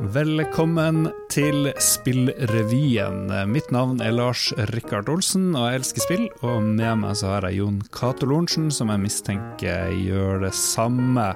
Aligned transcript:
Velkommen 0.00 1.10
til 1.28 1.66
Spillrevyen. 1.76 3.26
Mitt 3.52 3.68
navn 3.68 3.98
er 4.00 4.14
Lars 4.14 4.46
Rikard 4.72 5.10
Olsen, 5.12 5.50
og 5.52 5.66
jeg 5.68 5.80
elsker 5.82 6.04
spill. 6.06 6.22
Og 6.40 6.62
med 6.64 7.02
meg 7.02 7.18
så 7.20 7.34
har 7.34 7.44
jeg 7.44 7.58
Jon 7.58 7.82
Cato 7.92 8.24
Lorentzen, 8.30 8.70
som 8.72 8.88
jeg 8.88 9.02
mistenker 9.02 9.92
gjør 9.92 10.46
det 10.46 10.54
samme. 10.56 11.26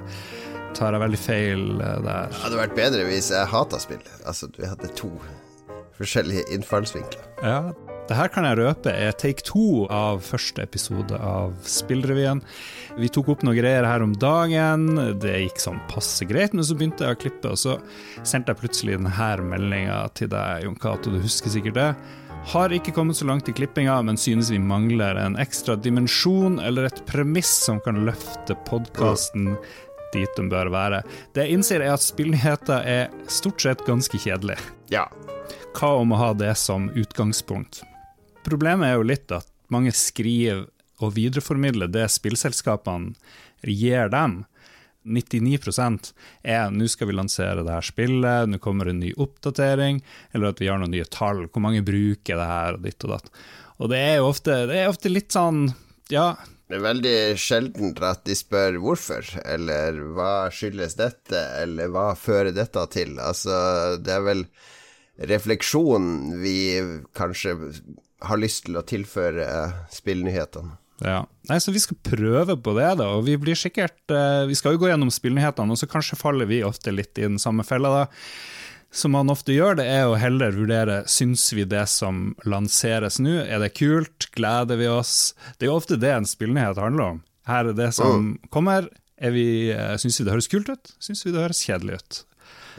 Tar 0.73 0.97
jeg 0.97 1.03
veldig 1.05 1.21
feil 1.21 1.65
eh, 1.77 1.99
der? 2.07 2.33
Det 2.33 2.41
hadde 2.41 2.61
vært 2.63 2.77
bedre 2.81 3.05
hvis 3.05 3.29
jeg 3.35 3.51
hata 3.53 3.83
spill. 3.85 4.01
Altså, 4.25 4.49
vi 4.57 4.65
hadde 4.65 4.89
to 4.97 5.11
forskjellige 5.99 6.49
innfallsvinkler. 6.57 7.29
Ja, 7.45 7.69
det 8.05 8.17
her 8.19 8.29
kan 8.29 8.45
jeg 8.45 8.59
røpe 8.59 8.91
er 8.93 9.15
take 9.17 9.41
two 9.45 9.85
av 9.89 10.19
første 10.21 10.61
episode 10.61 11.17
av 11.17 11.55
Spillrevyen. 11.65 12.41
Vi 13.01 13.09
tok 13.09 13.31
opp 13.33 13.45
noen 13.45 13.57
greier 13.57 13.87
her 13.87 14.03
om 14.05 14.13
dagen, 14.21 14.91
det 15.21 15.39
gikk 15.41 15.63
sånn 15.63 15.81
passe 15.89 16.27
greit, 16.29 16.53
men 16.53 16.67
så 16.67 16.77
begynte 16.77 17.07
jeg 17.07 17.17
å 17.17 17.21
klippe, 17.23 17.55
og 17.55 17.57
så 17.57 17.79
sendte 18.21 18.53
jeg 18.53 18.61
plutselig 18.61 18.99
denne 18.99 19.31
meldinga 19.49 20.03
til 20.13 20.29
deg, 20.31 20.67
Jon 20.67 20.77
Cato, 20.77 21.09
du 21.09 21.17
husker 21.23 21.49
sikkert 21.49 21.79
det. 21.79 21.89
Har 22.45 22.69
ikke 22.69 22.93
kommet 22.93 23.17
så 23.17 23.25
langt 23.25 23.49
i 23.49 23.55
klippinga, 23.57 23.97
men 24.05 24.21
synes 24.21 24.51
vi 24.53 24.61
mangler 24.61 25.17
en 25.17 25.39
ekstra 25.41 25.73
dimensjon 25.75 26.59
eller 26.61 26.91
et 26.91 27.01
premiss 27.09 27.49
som 27.65 27.81
kan 27.81 28.03
løfte 28.05 28.53
podkasten 28.69 29.55
dit 30.13 30.37
den 30.37 30.51
bør 30.53 30.69
være. 30.71 31.01
Det 31.33 31.47
jeg 31.47 31.57
innser, 31.57 31.81
er 31.81 31.97
at 31.97 32.05
spillnyheter 32.05 32.85
er 32.85 33.09
stort 33.33 33.65
sett 33.65 33.81
ganske 33.89 34.21
kjedelig. 34.21 34.59
Ja. 34.93 35.07
Hva 35.75 35.95
om 35.99 36.13
å 36.15 36.21
ha 36.21 36.31
det 36.37 36.53
som 36.61 36.87
utgangspunkt? 36.93 37.81
Problemet 38.45 38.91
er 38.91 38.99
jo 38.99 39.07
litt 39.09 39.31
at 39.33 39.49
mange 39.73 39.93
skriver 39.95 40.67
og 41.03 41.15
videreformidler 41.15 41.89
det 41.91 42.05
spillselskapene 42.13 43.15
gir 43.65 44.11
dem. 44.13 44.43
99% 45.05 46.11
er 46.41 46.71
nå 46.73 46.87
skal 46.89 47.09
vi 47.09 47.15
lansere 47.17 47.65
det 47.65 47.73
her 47.73 47.85
spillet, 47.85 48.49
nå 48.49 48.57
kommer 48.61 48.89
en 48.89 49.03
ny 49.03 49.11
oppdatering, 49.21 50.01
eller 50.33 50.49
at 50.49 50.61
vi 50.61 50.69
har 50.71 50.81
noen 50.81 50.93
nye 50.95 51.05
tall, 51.13 51.45
hvor 51.45 51.61
mange 51.61 51.85
bruker 51.85 52.39
det 52.39 52.49
her, 52.49 52.77
og 52.77 52.85
ditt 52.85 53.05
og 53.05 53.13
datt. 53.13 53.29
Og 53.77 53.91
det 53.91 54.01
er 54.01 54.15
jo 54.17 54.29
ofte, 54.31 54.57
er 54.65 54.89
ofte 54.89 55.11
litt 55.11 55.35
sånn, 55.35 55.67
ja 56.13 56.35
Det 56.69 56.77
er 56.77 56.85
veldig 56.85 57.17
sjelden 57.37 57.93
at 58.05 58.23
de 58.25 58.37
spør 58.37 58.79
hvorfor, 58.81 59.27
eller 59.45 59.99
hva 60.17 60.47
skyldes 60.53 60.97
dette, 60.97 61.41
eller 61.61 61.91
hva 61.93 62.07
fører 62.17 62.55
dette 62.55 62.87
til. 62.93 63.19
Altså, 63.21 63.99
det 64.01 64.15
er 64.15 64.25
vel 64.25 64.45
refleksjon 65.29 66.39
vi 66.41 66.57
kanskje 67.15 67.53
har 68.23 68.39
lyst 68.39 68.65
til 68.67 68.79
å 68.79 68.85
tilføre 68.87 69.45
spillnyhetene. 69.93 70.77
Ja. 71.03 71.25
Nei, 71.49 71.59
så 71.59 71.73
Vi 71.75 71.81
skal 71.83 71.97
prøve 71.99 72.55
på 72.55 72.73
det, 72.77 72.91
da. 73.01 73.09
Og 73.17 73.25
vi 73.27 73.35
blir 73.39 73.57
sikkert 73.59 74.11
eh, 74.11 74.45
Vi 74.47 74.55
skal 74.55 74.75
jo 74.75 74.85
gå 74.85 74.91
gjennom 74.91 75.11
spillnyhetene, 75.11 75.75
og 75.75 75.79
så 75.81 75.89
kanskje 75.91 76.19
faller 76.19 76.47
vi 76.47 76.63
ofte 76.63 76.93
litt 76.93 77.17
i 77.19 77.27
den 77.27 77.39
samme 77.41 77.65
fella, 77.67 77.91
da. 77.91 78.05
Som 78.95 79.11
man 79.11 79.27
ofte 79.27 79.51
gjør, 79.51 79.75
det 79.81 79.89
er 79.91 80.07
å 80.07 80.15
heller 80.15 80.55
vurdere 80.55 81.01
syns 81.11 81.49
vi 81.51 81.65
det 81.67 81.83
som 81.91 82.29
lanseres 82.47 83.17
nå, 83.19 83.41
er 83.43 83.59
det 83.59 83.73
kult, 83.75 84.29
gleder 84.37 84.79
vi 84.79 84.87
oss? 84.87 85.33
Det 85.57 85.67
er 85.67 85.73
jo 85.73 85.79
ofte 85.81 85.97
det 85.99 86.13
en 86.15 86.27
spillnyhet 86.29 86.79
handler 86.79 87.17
om. 87.17 87.19
Her 87.49 87.73
er 87.73 87.75
det 87.75 87.89
som 87.97 88.29
mm. 88.29 88.29
kommer. 88.55 88.87
Er 89.19 89.35
vi, 89.35 89.47
eh, 89.75 89.97
syns 89.99 90.21
vi 90.21 90.27
det 90.27 90.31
høres 90.31 90.47
kult 90.51 90.71
ut? 90.71 90.95
Syns 91.03 91.25
vi 91.27 91.35
det 91.35 91.43
høres 91.43 91.65
kjedelig 91.67 91.99
ut? 91.99 92.21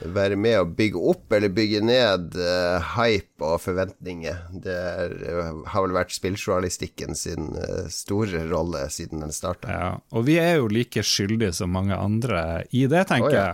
Være 0.04 0.36
med 0.38 0.58
å 0.60 0.66
bygge 0.68 1.00
opp 1.12 1.32
eller 1.32 1.52
bygge 1.54 1.80
ned 1.84 2.36
uh, 2.36 2.82
hype 2.96 3.44
og 3.44 3.60
forventninger. 3.64 4.42
Det 4.64 4.74
er, 4.76 5.14
uh, 5.24 5.62
har 5.72 5.86
vel 5.86 5.96
vært 5.96 6.14
spilljournalistikken 6.14 7.16
sin 7.18 7.50
uh, 7.56 7.86
store 7.92 8.44
rolle 8.50 8.84
siden 8.92 9.24
den 9.24 9.34
starta. 9.34 9.72
Ja, 9.72 9.88
og 10.12 10.26
vi 10.28 10.38
er 10.42 10.58
jo 10.60 10.70
like 10.72 11.04
skyldige 11.06 11.54
som 11.56 11.72
mange 11.76 11.96
andre 11.96 12.66
i 12.76 12.84
det, 12.90 13.06
tenker 13.10 13.30
oh, 13.30 13.36
ja. 13.36 13.48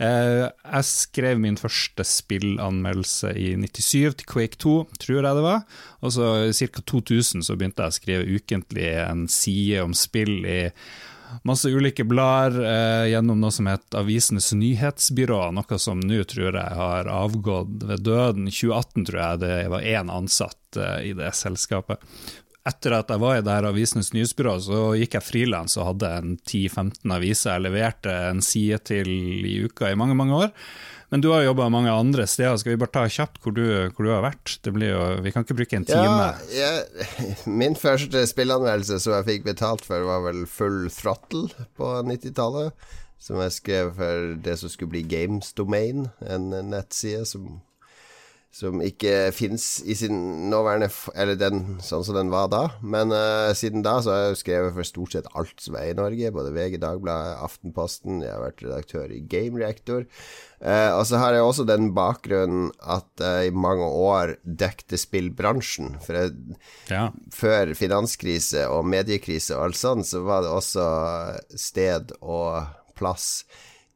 jeg. 0.00 0.50
jeg 0.64 0.88
skrev 0.88 1.42
min 1.42 1.60
første 1.60 2.06
spillanmeldelse 2.06 3.34
i 3.36 3.52
97 3.60 4.20
til 4.22 4.28
Quake 4.28 4.60
2, 4.62 4.76
tror 5.02 5.20
jeg 5.20 5.40
det 5.40 5.46
var. 5.46 5.64
Og 6.02 6.16
så 6.16 6.32
ca. 6.50 6.84
2000 6.92 7.44
så 7.46 7.56
begynte 7.56 7.84
jeg 7.84 7.92
å 7.92 8.00
skrive 8.00 8.36
ukentlig 8.40 8.90
en 9.04 9.26
side 9.30 9.84
om 9.84 9.96
spill 9.96 10.40
i 10.48 10.60
masse 11.48 11.70
ulike 11.70 12.04
blader 12.08 12.58
eh, 12.64 13.06
gjennom 13.12 13.40
noe 13.42 13.54
som 13.54 13.68
het 13.70 13.96
Avisenes 13.98 14.52
nyhetsbyrå, 14.56 15.40
noe 15.56 15.78
som 15.80 16.00
nå 16.00 16.22
tror 16.28 16.58
jeg 16.58 16.78
har 16.78 17.10
avgått 17.10 17.82
ved 17.88 18.04
døden. 18.06 18.50
2018 18.50 19.08
tror 19.08 19.20
jeg 19.22 19.42
det 19.44 19.56
var 19.72 19.88
én 19.94 20.12
ansatt 20.12 20.78
eh, 20.78 21.10
i 21.10 21.12
det 21.18 21.32
selskapet. 21.38 22.02
Etter 22.68 22.94
at 22.94 23.10
jeg 23.10 23.18
var 23.18 23.40
i 23.40 23.42
det 23.42 23.56
her 23.56 23.66
Avisenes 23.66 24.12
nyhetsbyrå, 24.14 24.54
så 24.62 24.82
gikk 24.98 25.16
jeg 25.18 25.26
frilans 25.26 25.74
og 25.80 25.88
hadde 25.92 26.12
en 26.20 26.36
10-15 26.38 27.16
aviser 27.16 27.56
jeg 27.56 27.66
leverte 27.66 28.14
en 28.28 28.42
side 28.44 28.78
til 28.86 29.10
i 29.10 29.56
uka 29.66 29.90
i 29.90 29.98
mange, 29.98 30.14
mange 30.18 30.44
år. 30.46 30.52
Men 31.12 31.20
du 31.20 31.28
har 31.28 31.42
jobba 31.44 31.66
mange 31.68 31.92
andre 31.92 32.24
steder, 32.24 32.56
skal 32.56 32.72
vi 32.72 32.80
bare 32.80 32.92
ta 32.94 33.02
kjapt 33.04 33.42
hvor 33.44 33.52
du, 33.52 33.66
hvor 33.92 34.06
du 34.06 34.10
har 34.14 34.22
vært? 34.24 34.54
Jo, 34.64 35.00
vi 35.20 35.32
kan 35.34 35.44
ikke 35.44 35.58
bruke 35.58 35.76
en 35.76 35.84
time. 35.84 36.06
Ja, 36.08 36.30
jeg, 36.56 37.26
min 37.60 37.76
første 37.76 38.22
spillanmeldelse 38.30 38.96
som 39.04 39.18
jeg 39.18 39.26
fikk 39.26 39.44
betalt 39.50 39.84
for, 39.84 40.06
var 40.08 40.24
vel 40.24 40.46
Full 40.48 40.86
Throttle 40.94 41.50
på 41.76 41.90
90-tallet. 42.08 42.72
Som 43.22 43.42
jeg 43.44 43.54
skrev 43.54 43.92
for 44.00 44.32
det 44.42 44.56
som 44.58 44.72
skulle 44.72 44.96
bli 44.96 45.04
Games 45.06 45.52
Domain, 45.54 46.08
en 46.24 46.48
nettside 46.72 47.28
som 47.28 47.60
som 48.52 48.82
ikke 48.84 49.30
fins 49.32 49.80
i 49.88 49.94
sin 49.96 50.16
nåværende 50.52 50.90
Eller 51.16 51.38
den 51.40 51.78
sånn 51.80 52.04
som 52.04 52.18
den 52.18 52.32
var 52.32 52.50
da. 52.52 52.62
Men 52.84 53.12
uh, 53.14 53.48
siden 53.56 53.84
da 53.84 53.96
så 54.04 54.12
har 54.12 54.20
jeg 54.22 54.34
jo 54.34 54.40
skrevet 54.42 54.76
for 54.76 54.88
stort 54.88 55.16
sett 55.16 55.30
alt 55.32 55.64
som 55.64 55.78
er 55.80 55.90
i 55.90 55.96
Norge. 55.96 56.32
Både 56.36 56.52
VG, 56.52 56.76
Dagbladet, 56.82 57.38
Aftenposten. 57.40 58.20
Jeg 58.20 58.34
har 58.34 58.44
vært 58.44 58.64
redaktør 58.66 59.14
i 59.16 59.22
Game 59.24 59.56
Reactor. 59.56 60.04
Uh, 60.60 60.92
og 60.98 61.06
så 61.08 61.22
har 61.22 61.32
jeg 61.34 61.48
også 61.48 61.66
den 61.66 61.90
bakgrunnen 61.96 62.68
at 62.84 63.08
jeg 63.24 63.48
i 63.48 63.56
mange 63.56 63.88
år 63.88 64.36
dekte 64.44 65.00
spillbransjen. 65.00 65.96
For 66.04 66.20
jeg, 66.20 66.36
ja. 66.92 67.08
før 67.32 67.72
finanskrise 67.78 68.68
og 68.68 68.84
mediekrise 68.84 69.56
og 69.56 69.70
alt 69.70 69.80
sånt, 69.80 70.10
så 70.12 70.20
var 70.28 70.44
det 70.44 70.52
også 70.52 70.86
sted 71.56 72.12
og 72.20 72.68
plass 73.00 73.46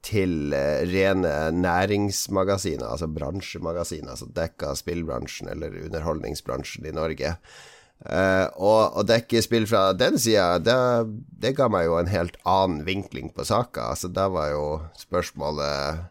til 0.06 0.54
uh, 0.54 0.82
rene 0.86 1.32
næringsmagasiner, 1.56 2.86
altså 2.86 3.08
bransjemagasiner 3.10 4.18
som 4.18 4.32
dekker 4.36 4.76
spillbransjen 4.78 5.50
eller 5.52 5.74
underholdningsbransjen 5.86 6.86
i 6.86 6.94
Norge. 6.96 7.36
Uh, 8.06 8.46
og 8.60 8.98
å 9.00 9.04
dekke 9.08 9.40
spill 9.44 9.64
fra 9.68 9.88
den 9.96 10.18
sida, 10.20 10.58
det, 10.60 10.76
det, 11.40 11.54
ga 11.56 11.70
meg 11.72 11.88
jo 11.88 11.96
en 11.98 12.12
helt 12.12 12.36
annen 12.44 12.84
vinkling 12.86 13.32
på 13.34 13.46
saka. 13.48 13.90
Altså, 13.94 14.12
da 14.12 14.28
var 14.32 14.52
jo 14.52 14.66
spørsmålet 15.00 16.02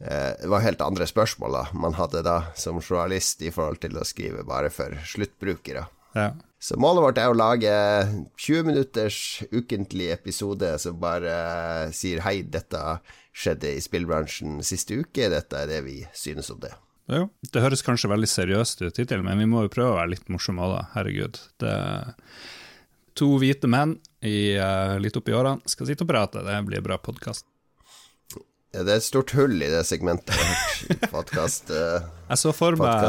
uh, 0.00 0.32
det 0.40 0.48
var 0.48 0.64
helt 0.64 0.80
andre 0.80 1.04
spørsmål 1.04 1.58
da 1.58 1.64
man 1.76 1.98
hadde 1.98 2.24
da 2.24 2.38
som 2.56 2.80
journalist 2.80 3.42
i 3.44 3.52
forhold 3.52 3.82
til 3.82 3.98
å 4.00 4.06
skrive 4.08 4.46
bare 4.48 4.72
for 4.72 4.96
sluttbrukere. 5.12 5.84
Ja. 6.16 6.30
Så 6.60 6.76
målet 6.76 7.04
vårt 7.06 7.18
er 7.18 7.32
å 7.32 7.36
lage 7.36 7.72
20 8.36 8.66
minutters 8.68 9.40
ukentlig 9.48 10.10
episode 10.12 10.74
som 10.82 10.98
bare 11.00 11.88
sier 11.96 12.20
hei, 12.26 12.42
dette 12.44 13.00
skjedde 13.32 13.72
i 13.72 13.80
spillbransjen 13.80 14.58
siste 14.66 14.98
uke, 15.00 15.30
dette 15.32 15.56
er 15.56 15.70
det 15.70 15.80
vi 15.86 16.02
synes 16.12 16.52
om 16.52 16.60
det. 16.60 16.74
Jo, 17.10 17.24
det 17.48 17.62
høres 17.64 17.82
kanskje 17.82 18.12
veldig 18.12 18.28
seriøst 18.28 18.84
ut 18.84 19.00
hittil, 19.00 19.24
men 19.26 19.40
vi 19.40 19.48
må 19.48 19.64
jo 19.64 19.72
prøve 19.72 19.94
å 19.94 19.98
være 20.02 20.12
litt 20.12 20.28
morsomme 20.30 20.62
òg, 20.62 20.76
da. 20.76 20.82
Herregud. 20.94 21.40
Det 21.62 21.76
to 23.18 23.32
hvite 23.40 23.68
menn 23.70 23.96
i, 24.22 24.54
uh, 24.60 24.94
litt 25.02 25.16
oppi 25.18 25.34
årene 25.34 25.64
skal 25.68 25.88
sitte 25.88 26.06
og 26.06 26.12
prate. 26.12 26.44
Det 26.46 26.60
blir 26.68 26.84
bra 26.84 27.00
podkast. 27.02 27.48
Ja, 28.70 28.84
det 28.86 28.92
er 28.92 29.00
et 29.00 29.06
stort 29.06 29.32
hull 29.34 29.56
i 29.58 29.68
det 29.70 29.80
segmentet. 29.88 30.36
Podcast, 31.10 31.72
uh, 31.74 32.04
jeg 32.30 32.38
så 32.38 32.52
for 32.54 32.78
meg 32.78 33.02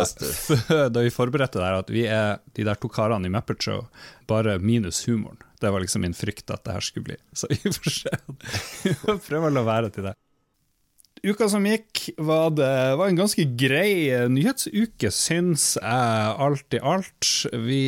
da 0.95 1.03
vi 1.05 1.13
forberedte 1.13 1.59
det 1.59 1.67
her, 1.67 1.77
at 1.83 1.91
vi 1.93 2.07
er 2.09 2.41
de 2.57 2.65
der 2.65 2.79
to 2.81 2.89
karene 2.89 3.29
i 3.29 3.33
Muppet 3.33 3.61
Show, 3.61 3.83
bare 4.29 4.57
minus 4.57 5.03
humoren. 5.05 5.37
Det 5.61 5.69
var 5.69 5.83
liksom 5.83 6.01
min 6.01 6.17
frykt 6.17 6.49
at 6.49 6.63
det 6.65 6.73
her 6.73 6.85
skulle 6.85 7.11
bli. 7.11 7.19
Så 7.37 7.51
vi 7.51 7.61
får 7.61 7.93
se. 7.93 8.15
Prøve 9.27 9.51
å 9.51 9.53
la 9.53 9.61
være 9.67 9.93
til 9.93 10.09
det. 10.09 10.15
Uka 11.21 11.45
som 11.53 11.67
gikk, 11.69 12.07
var, 12.17 12.49
det, 12.57 12.71
var 12.97 13.11
en 13.11 13.19
ganske 13.19 13.45
grei 13.53 14.09
nyhetsuke, 14.33 15.11
syns 15.13 15.75
jeg, 15.77 16.31
alt 16.41 16.73
i 16.73 16.81
alt. 16.81 17.29
Vi 17.67 17.83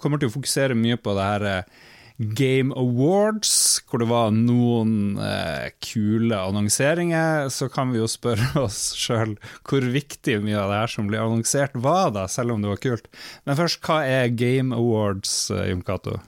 kommer 0.00 0.16
til 0.16 0.32
å 0.32 0.36
fokusere 0.38 0.78
mye 0.78 0.96
på 0.96 1.12
det 1.18 1.26
her 1.28 1.44
eh, 1.50 1.84
Game 2.18 2.74
Awards, 2.74 3.78
hvor 3.86 4.02
det 4.02 4.08
var 4.10 4.32
noen 4.34 5.20
eh, 5.22 5.68
kule 5.78 6.34
annonseringer, 6.34 7.46
så 7.54 7.68
kan 7.70 7.92
vi 7.94 8.00
jo 8.00 8.08
spørre 8.10 8.48
oss 8.66 8.80
sjøl 8.98 9.36
hvor 9.68 9.86
viktig 9.86 10.40
mye 10.42 10.58
av 10.58 10.72
det 10.72 10.80
her 10.80 10.92
som 10.96 11.06
blir 11.10 11.22
annonsert, 11.22 11.76
var, 11.78 12.10
da, 12.16 12.26
selv 12.26 12.56
om 12.56 12.64
det 12.64 12.72
var 12.72 12.82
kult. 12.82 13.06
Men 13.46 13.58
først, 13.60 13.78
hva 13.86 14.00
er 14.02 14.34
Game 14.34 14.74
Awards, 14.74 15.36
eh, 15.54 15.70
Cato? 15.86 16.18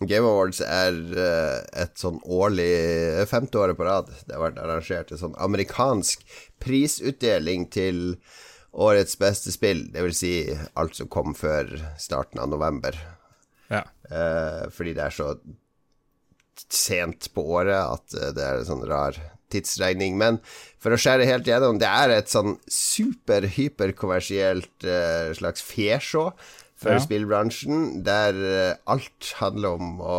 Game 0.00 0.26
Awards 0.26 0.60
er 0.62 0.98
uh, 1.18 1.58
et 1.74 1.94
sånn 1.98 2.20
årlig 2.22 3.26
femte 3.30 3.58
året 3.58 3.78
på 3.78 3.86
rad. 3.86 4.10
Det 4.26 4.36
har 4.36 4.44
vært 4.44 4.60
arrangert 4.62 5.10
en 5.10 5.22
sånn 5.22 5.34
amerikansk 5.42 6.22
prisutdeling 6.62 7.66
til 7.74 8.02
årets 8.78 9.18
beste 9.18 9.50
spill. 9.54 9.88
Vil 9.94 10.14
si 10.14 10.34
alt 10.78 10.98
som 10.98 11.10
kom 11.10 11.34
før 11.34 11.72
starten 11.98 12.38
av 12.42 12.52
november. 12.54 12.94
Ja. 13.72 13.82
Uh, 14.08 14.68
fordi 14.72 14.94
det 14.96 15.04
er 15.08 15.14
så 15.14 15.34
sent 16.72 17.34
på 17.34 17.42
året 17.54 17.78
at 17.78 18.14
eh, 18.18 18.32
det 18.34 18.42
er 18.42 18.56
en 18.58 18.66
sånn 18.66 18.88
rar 18.90 19.14
tidsregning. 19.52 20.18
Men 20.18 20.40
for 20.82 20.92
å 20.92 20.98
skjære 20.98 21.26
helt 21.28 21.46
gjennom, 21.46 21.78
det 21.78 21.86
er 21.86 22.10
et 22.16 22.28
sånn 22.32 22.58
super-hyperkommersielt 22.66 24.84
uh, 24.88 25.32
slags 25.38 25.62
fesjå 25.62 26.32
for 26.78 26.92
ja. 26.96 27.00
spillbransjen, 27.04 28.04
der 28.06 28.34
uh, 28.34 28.74
alt 28.90 29.34
handler 29.38 29.68
om 29.78 30.00
å 30.02 30.18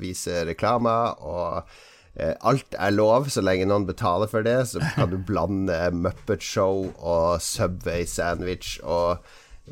vise 0.00 0.44
reklamer, 0.48 1.14
og 1.18 1.62
alt 2.20 2.74
er 2.74 2.90
lov 2.92 3.28
så 3.32 3.40
lenge 3.40 3.66
noen 3.70 3.86
betaler 3.88 4.28
for 4.30 4.42
det. 4.46 4.68
Så 4.70 4.78
kan 4.94 5.10
du 5.10 5.18
blande 5.30 5.90
Muppet 5.94 6.42
Show 6.44 6.92
og 6.98 7.40
Subway 7.42 8.04
Sandwich 8.06 8.80
og 8.82 9.18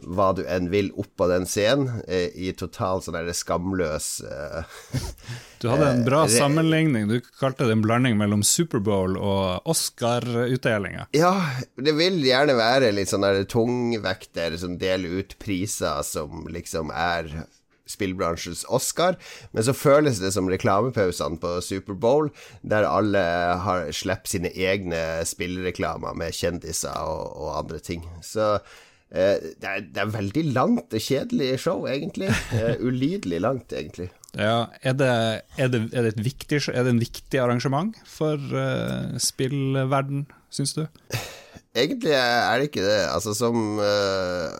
hva 0.02 0.30
du 0.36 0.44
enn 0.48 0.68
vil 0.72 0.90
oppå 0.98 1.28
den 1.30 1.46
scenen, 1.48 2.02
eh, 2.06 2.30
i 2.34 2.52
total 2.56 3.02
sånn 3.02 3.16
derre 3.18 3.34
skamløs 3.36 4.08
eh, 4.22 4.78
Du 5.62 5.68
hadde 5.72 5.90
en 5.90 6.04
bra 6.06 6.22
eh, 6.26 6.32
sammenligning. 6.32 7.08
Du 7.10 7.18
kalte 7.40 7.66
det 7.66 7.74
en 7.74 7.84
blanding 7.84 8.18
mellom 8.20 8.44
Superbowl 8.46 9.18
og 9.18 9.68
Oscar-utdelinga. 9.68 11.08
Ja, 11.16 11.34
det 11.74 11.96
vil 11.98 12.20
gjerne 12.24 12.54
være 12.58 12.92
litt 12.94 13.10
sånn 13.10 13.26
tungvekter 13.50 14.58
som 14.60 14.78
deler 14.78 15.20
ut 15.20 15.38
priser 15.42 16.04
som 16.06 16.46
liksom 16.52 16.92
er 16.94 17.32
spillbransjens 17.88 18.66
Oscar, 18.68 19.16
men 19.52 19.64
så 19.64 19.74
føles 19.76 20.20
det 20.20 20.32
som 20.34 20.48
reklamepausene 20.50 21.40
på 21.40 21.54
Superbowl, 21.64 22.28
der 22.60 22.88
alle 22.88 23.22
har 23.64 23.88
slipper 23.96 24.28
sine 24.28 24.52
egne 24.52 25.24
spillreklamer 25.28 26.16
med 26.18 26.36
kjendiser 26.36 26.92
og, 27.00 27.32
og 27.40 27.54
andre 27.62 27.80
ting. 27.80 28.04
Så 28.20 28.58
det 29.08 29.64
er, 29.64 29.84
det 29.88 30.02
er, 30.02 30.10
veldig 30.12 30.44
langt 30.52 30.92
og 30.92 31.00
kjedelig 31.00 31.54
show, 31.62 31.86
egentlig. 31.88 32.28
Uh, 32.52 32.76
ulidelig 32.88 33.40
langt, 33.40 33.72
egentlig. 33.72 34.10
Ja, 34.36 34.68
er 34.84 34.96
det, 34.98 35.08
er, 35.56 35.70
det, 35.72 35.80
er 35.92 36.04
det, 36.04 36.12
et 36.12 36.24
viktig, 36.24 36.60
det 36.60 36.92
en 36.92 37.00
viktig 37.00 37.40
arrangement 37.40 37.96
for 38.06 38.36
uh, 38.36 39.16
spillverden, 39.16 40.26
syns 40.52 40.76
du? 40.76 40.84
Egentlig 41.78 42.12
er 42.16 42.58
det 42.58 42.68
ikke 42.68 42.84
det. 42.84 43.00
Altså, 43.08 43.34
som 43.36 43.78
uh, 43.80 44.52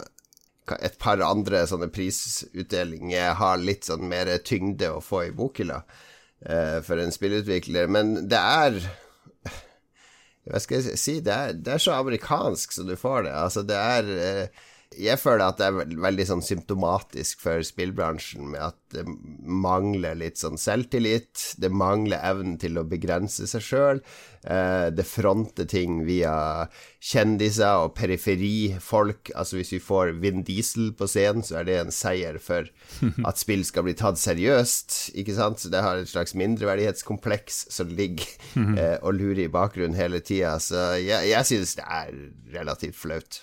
et 0.81 0.97
par 1.00 1.21
andre 1.25 1.65
sånne 1.69 1.91
prisutdelinger 1.93 3.37
har 3.41 3.61
litt 3.61 3.89
sånn 3.89 4.06
mer 4.09 4.31
tyngde 4.45 4.93
å 4.93 5.03
få 5.05 5.27
i 5.27 5.35
bokhylla 5.35 5.83
uh, 5.83 6.79
for 6.87 7.00
en 7.03 7.12
spillutvikler, 7.15 7.91
men 7.93 8.17
det 8.31 8.41
er 8.41 8.81
hva 10.49 10.61
skal 10.62 10.81
jeg 10.81 10.99
si, 11.00 11.19
det 11.25 11.35
er, 11.35 11.55
det 11.56 11.75
er 11.75 11.83
så 11.83 11.97
amerikansk 11.99 12.73
som 12.75 12.89
du 12.89 12.97
får 12.99 13.27
det. 13.27 13.35
Altså, 13.37 13.65
det 13.69 13.77
er 13.77 14.12
eh, 14.17 14.67
jeg 14.96 15.20
føler 15.20 15.44
at 15.44 15.58
det 15.61 15.67
er 15.69 15.96
veldig 16.00 16.25
sånn 16.31 16.43
symptomatisk 16.43 17.43
for 17.44 17.61
spillbransjen 17.67 18.46
med 18.55 18.62
at 18.70 18.79
det 18.94 19.02
mangler 19.05 20.17
litt 20.17 20.40
sånn 20.40 20.56
selvtillit. 20.58 21.43
Det 21.61 21.69
mangler 21.69 22.23
evnen 22.25 22.56
til 22.61 22.81
å 22.81 22.87
begrense 22.88 23.44
seg 23.50 23.64
sjøl. 23.67 24.00
Eh, 24.49 24.88
det 24.94 25.05
fronter 25.05 25.69
ting 25.69 26.00
via 26.08 26.32
kjendiser 27.05 27.85
og 27.85 27.93
periferifolk. 27.99 29.29
Altså 29.37 29.61
hvis 29.61 29.75
vi 29.76 29.82
får 29.82 30.14
Vin 30.23 30.40
Diesel 30.46 30.94
på 30.96 31.11
scenen, 31.11 31.44
så 31.44 31.61
er 31.61 31.69
det 31.69 31.76
en 31.82 31.93
seier 31.94 32.40
for 32.40 32.70
at 33.29 33.43
spill 33.43 33.67
skal 33.69 33.85
bli 33.87 33.96
tatt 33.99 34.20
seriøst. 34.23 34.96
Ikke 35.20 35.37
sant? 35.37 35.61
Så 35.61 35.73
det 35.75 35.85
har 35.85 36.00
et 36.00 36.08
slags 36.11 36.32
mindreverdighetskompleks 36.38 37.67
som 37.76 37.93
ligger 37.93 38.25
eh, 38.81 38.96
og 39.02 39.20
lurer 39.20 39.44
i 39.44 39.52
bakgrunnen 39.52 40.00
hele 40.00 40.25
tida. 40.25 40.56
Så 40.64 40.94
jeg, 41.02 41.29
jeg 41.29 41.52
synes 41.52 41.76
det 41.76 41.87
er 42.00 42.19
relativt 42.56 42.96
flaut 42.96 43.43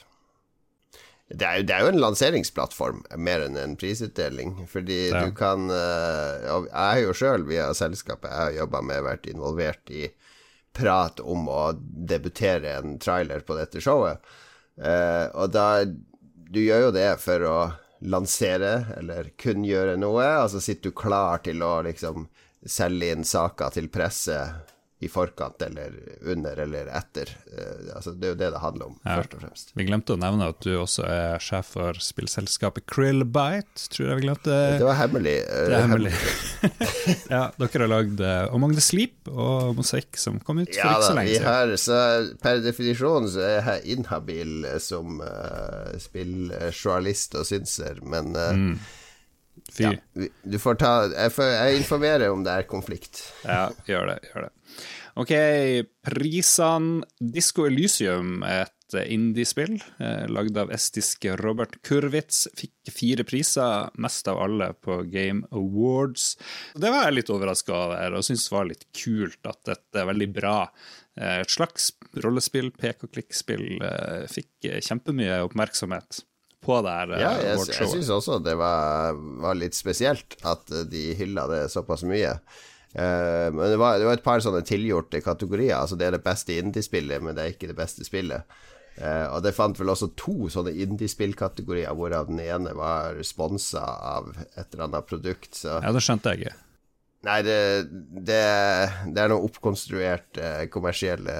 det 1.29 1.45
er, 1.45 1.57
jo, 1.57 1.65
det 1.65 1.73
er, 1.73 1.81
jo, 1.81 1.91
en 1.93 2.03
lanseringsplattform 2.03 2.99
mer 3.17 3.47
enn 3.47 3.57
en 3.57 3.73
prisutdeling. 3.81 4.67
Fordi 4.69 4.99
ja. 5.09 5.23
du 5.25 5.33
kan 5.33 5.65
og 5.71 6.67
Jeg 6.67 6.75
har 6.75 6.99
jo 7.01 7.15
sjøl 7.17 7.47
via 7.49 7.71
selskapet 7.73 8.29
jeg 8.29 8.41
har 8.43 8.59
jobba 8.59 8.83
med, 8.85 9.01
vært 9.07 9.25
involvert 9.31 9.89
i 9.89 10.05
prat 10.75 11.21
om 11.23 11.47
å 11.49 11.63
debutere 11.79 12.75
en 12.79 12.99
trailer 13.01 13.45
på 13.47 13.57
dette 13.57 13.81
showet. 13.83 14.21
Uh, 14.75 15.31
og 15.33 15.53
da 15.55 15.85
Du 15.85 16.59
gjør 16.61 16.89
jo 16.89 16.93
det 16.95 17.09
for 17.23 17.47
å 17.47 17.57
lansere, 18.05 18.85
eller 18.99 19.31
kunngjøre 19.39 19.95
noe. 19.97 20.25
Altså 20.43 20.61
sitter 20.61 20.91
du 20.91 20.95
klar 20.95 21.41
til 21.43 21.63
å 21.65 21.79
liksom 21.87 22.27
selge 22.65 23.11
inn 23.13 23.25
saker 23.25 23.73
til 23.73 23.89
presse 23.93 24.37
i 25.03 25.09
forkant 25.11 25.61
eller 25.61 25.91
under 26.21 26.57
eller 26.57 26.87
etter. 26.87 27.29
Uh, 27.51 27.95
altså 27.95 28.13
det 28.15 28.29
er 28.29 28.33
jo 28.33 28.37
det 28.39 28.49
det 28.53 28.61
handler 28.63 28.91
om, 28.91 28.95
ja. 29.03 29.17
først 29.19 29.35
og 29.35 29.43
fremst. 29.43 29.73
Vi 29.75 29.87
glemte 29.89 30.15
å 30.15 30.19
nevne 30.21 30.47
at 30.53 30.61
du 30.63 30.71
også 30.79 31.03
er 31.09 31.43
sjef 31.43 31.73
for 31.75 31.99
spillselskapet 31.99 32.87
Krillbite, 32.91 33.89
tror 33.91 34.07
jeg 34.07 34.21
vi 34.21 34.25
glemte. 34.27 34.55
Det 34.79 34.87
var 34.87 34.99
hemmelig. 35.01 35.35
Det 35.51 35.75
er 35.75 35.83
hemmelig. 35.83 36.13
ja, 37.35 37.43
dere 37.59 37.83
har 37.83 37.91
lagd 37.91 38.23
uh, 38.23 38.47
Og 38.55 38.61
Magne 38.63 38.83
Sleep 38.83 39.29
og 39.31 39.75
Mosaikk, 39.77 40.15
som 40.21 40.39
kom 40.39 40.63
ut 40.63 40.71
for 40.71 40.79
ja, 40.79 40.95
ikke 40.95 41.09
så 41.09 41.17
lenge 41.19 41.35
siden. 41.35 41.49
Har, 41.51 41.77
så 41.81 42.01
per 42.41 42.63
definisjon 42.63 43.31
så 43.35 43.43
er 43.45 43.57
jeg 43.59 43.97
inhabil 43.97 44.69
som 44.83 45.19
uh, 45.19 45.91
spilljournalist 46.01 47.35
og 47.35 47.49
synser, 47.51 47.99
men 48.07 48.31
uh, 48.37 48.51
mm. 48.55 48.77
Ja, 49.81 49.91
du 50.43 50.59
får 50.61 50.77
ta 50.79 50.91
jeg, 51.09 51.31
jeg 51.35 51.79
informerer 51.81 52.29
om 52.31 52.43
det 52.45 52.53
er 52.53 52.67
konflikt. 52.69 53.23
Ja, 53.43 53.67
gjør 53.89 54.13
det. 54.13 54.19
Gjør 54.29 54.47
det. 54.47 54.51
Ok, 55.15 55.31
prisene 56.03 57.05
Disco 57.19 57.65
Elysium, 57.69 58.41
et 58.43 58.97
indiespill 59.07 59.77
eh, 60.03 60.25
lagd 60.27 60.57
av 60.59 60.73
estiske 60.75 61.37
Robert 61.39 61.77
Kurwitz, 61.87 62.45
fikk 62.55 62.91
fire 62.93 63.23
priser, 63.27 63.89
mest 64.01 64.27
av 64.31 64.41
alle 64.43 64.69
på 64.75 64.99
Game 65.11 65.47
Awards. 65.55 66.35
Det 66.75 66.91
var 66.91 67.07
jeg 67.07 67.17
litt 67.17 67.31
overraska 67.33 67.73
over, 67.73 68.19
og 68.19 68.27
syntes 68.27 68.51
var 68.51 68.69
litt 68.69 68.85
kult 68.95 69.49
at 69.49 69.63
dette 69.71 70.03
er 70.03 70.11
veldig 70.11 70.29
bra. 70.35 70.57
Eh, 71.15 71.41
et 71.41 71.55
slags 71.55 71.93
rollespill, 72.23 72.73
pek 72.75 73.07
og 73.07 73.15
klikk-spill, 73.15 73.67
eh, 73.87 74.27
fikk 74.31 74.69
kjempemye 74.83 75.41
oppmerksomhet 75.47 76.25
på 76.65 76.79
der. 76.85 77.15
ja, 77.21 77.33
jeg, 77.41 77.65
jeg 77.71 77.89
syns 77.93 78.11
også 78.13 78.39
det 78.43 78.55
var, 78.59 79.17
var, 79.43 79.57
litt 79.57 79.77
spesielt 79.77 80.37
at 80.45 80.71
de 80.91 81.07
hylla 81.19 81.47
det 81.51 81.65
såpass 81.73 82.05
mye. 82.07 82.35
Uh, 82.95 83.51
men 83.51 83.73
det 83.73 83.79
var, 83.79 83.99
det 83.99 84.07
var, 84.07 84.15
et 84.15 84.23
par 84.23 84.43
sånne 84.43 84.63
tilgjorte 84.67 85.19
kategorier. 85.23 85.77
Altså 85.77 85.97
Det 85.99 86.07
er 86.07 86.15
det 86.15 86.23
beste 86.25 86.55
indiespillet, 86.55 87.23
men 87.23 87.35
det 87.35 87.43
er 87.43 87.55
ikke 87.55 87.71
det 87.71 87.77
beste 87.77 88.07
spillet. 88.07 88.47
Uh, 88.95 89.27
og 89.35 89.41
det 89.43 89.51
fant 89.55 89.75
vel 89.79 89.91
også 89.91 90.13
to 90.15 90.47
sånne 90.51 90.71
indiespillkategorier, 90.85 91.91
hvorav 91.95 92.29
den 92.29 92.39
ene 92.45 92.71
var 92.77 93.19
sponsa 93.27 93.83
av 94.15 94.31
et 94.55 94.69
eller 94.69 94.87
annet 94.87 95.09
produkt. 95.09 95.51
Så. 95.57 95.81
Ja, 95.83 95.91
det 95.91 96.03
skjønte 96.05 96.31
jeg 96.31 96.45
ikke. 96.45 96.55
Nei, 97.25 97.39
det, 97.45 97.57
det, 97.89 98.41
det 99.15 99.23
er 99.23 99.31
noen 99.31 99.47
oppkonstruerte 99.47 100.67
kommersielle 100.73 101.33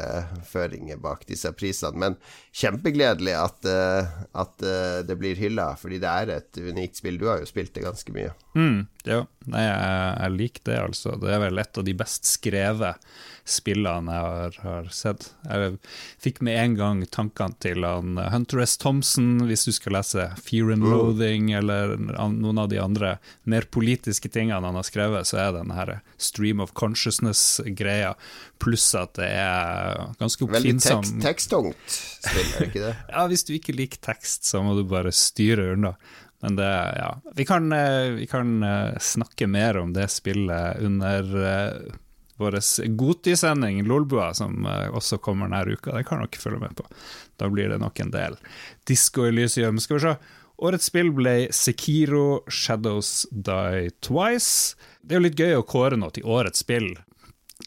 føringer 0.47 0.97
bak 1.01 1.27
disse 1.29 1.51
prisene. 1.57 2.01
Men 2.01 2.17
kjempegledelig 2.55 3.35
at, 3.37 3.69
eh, 3.69 4.15
at 4.41 4.65
det 5.05 5.19
blir 5.21 5.37
hylla, 5.37 5.71
fordi 5.77 6.01
det 6.01 6.11
er 6.11 6.33
et 6.39 6.61
unikt 6.61 7.01
spill. 7.01 7.19
Du 7.21 7.27
har 7.29 7.43
jo 7.43 7.49
spilt 7.49 7.75
det 7.77 7.85
ganske 7.85 8.15
mye. 8.15 8.33
Mm, 8.57 8.85
ja, 9.05 9.21
Nei, 9.51 9.61
jeg, 9.61 10.09
jeg 10.17 10.35
liker 10.39 10.67
det, 10.71 10.77
altså. 10.87 11.15
Det 11.21 11.33
er 11.35 11.41
vel 11.43 11.61
et 11.61 11.79
av 11.81 11.85
de 11.85 11.93
best 11.97 12.29
skrevet 12.29 13.09
spillene 13.45 14.09
jeg 14.09 14.25
har, 14.25 14.55
har, 14.65 14.87
sett. 14.89 15.27
Jeg 15.45 15.75
fikk 16.23 16.41
med 16.45 16.57
en 16.57 16.75
gang 16.79 17.03
tankene 17.13 17.53
til 17.61 17.85
han 17.85 18.17
Hunter 18.17 18.63
S. 18.65 18.73
Thompson, 18.81 19.45
hvis 19.45 19.67
du 19.67 19.71
skal 19.75 19.99
lese 19.99 20.25
Fear 20.41 20.73
and 20.73 20.87
Loathing, 20.89 21.51
mm. 21.51 21.57
eller 21.59 21.95
noen 22.33 22.61
av 22.61 22.71
de 22.71 22.81
andre 22.81 23.15
mer 23.45 23.69
politiske 23.69 24.31
tingene 24.33 24.65
han 24.65 24.79
har 24.79 24.87
skrevet, 24.87 25.29
så 25.29 25.39
er 25.43 25.53
det 25.53 25.61
den 25.61 25.75
her 25.77 25.93
stream 26.17 26.63
of 26.63 26.73
consciousness-greia, 26.73 28.15
pluss 28.61 28.87
at 28.97 29.13
det 29.19 29.29
er 29.29 30.05
ganske 30.17 30.45
oppfinnsom 30.47 31.03
Veldig 31.05 31.23
tek 31.25 31.43
spill, 31.43 31.71
er 31.71 32.35
det 32.35 32.69
ikke 32.71 32.85
det? 32.87 32.93
ja, 33.13 33.25
hvis 33.29 33.45
du 33.45 33.55
ikke 33.57 33.75
liker 33.77 34.01
tekst, 34.09 34.47
så 34.49 34.63
må 34.65 34.73
du 34.77 34.85
bare 34.89 35.13
styre 35.13 35.73
unna. 35.75 35.93
Men 36.45 36.57
det, 36.59 36.71
ja. 36.97 37.11
Vi 37.35 37.45
kan, 37.45 37.71
eh, 37.73 38.09
vi 38.17 38.25
kan, 38.27 38.63
eh, 38.63 38.97
snakke 38.99 39.47
mer 39.47 39.77
om 39.77 39.93
det 39.93 40.07
spillet 40.13 40.81
under 40.83 41.45
eh, 41.45 41.93
vår 42.41 42.59
Goti-sending, 42.99 43.83
Lolbua, 43.87 44.33
som 44.33 44.65
uh, 44.65 44.89
også 44.95 45.19
kommer 45.23 45.47
denne 45.47 45.75
uka. 45.75 45.93
Det 45.95 46.05
kan 46.07 46.23
dere 46.23 46.41
følge 46.41 46.61
med 46.63 46.75
på. 46.75 46.87
Da 47.39 47.49
blir 47.51 47.71
det 47.71 47.79
nok 47.83 47.99
en 48.03 48.11
del 48.15 48.39
Disco 48.87 49.27
Elysium. 49.27 49.79
Skal 49.79 49.99
vi 49.99 50.05
se. 50.07 50.15
Årets 50.65 50.87
spill 50.87 51.11
ble 51.11 51.35
Sekiro 51.51 52.45
Shadows 52.47 53.25
Die 53.31 53.89
Twice. 54.05 54.75
Det 55.01 55.15
er 55.15 55.19
jo 55.19 55.25
litt 55.27 55.39
gøy 55.39 55.57
å 55.57 55.67
kåre 55.67 55.99
noe 55.99 56.15
til 56.15 56.27
årets 56.27 56.63
spill. 56.63 56.93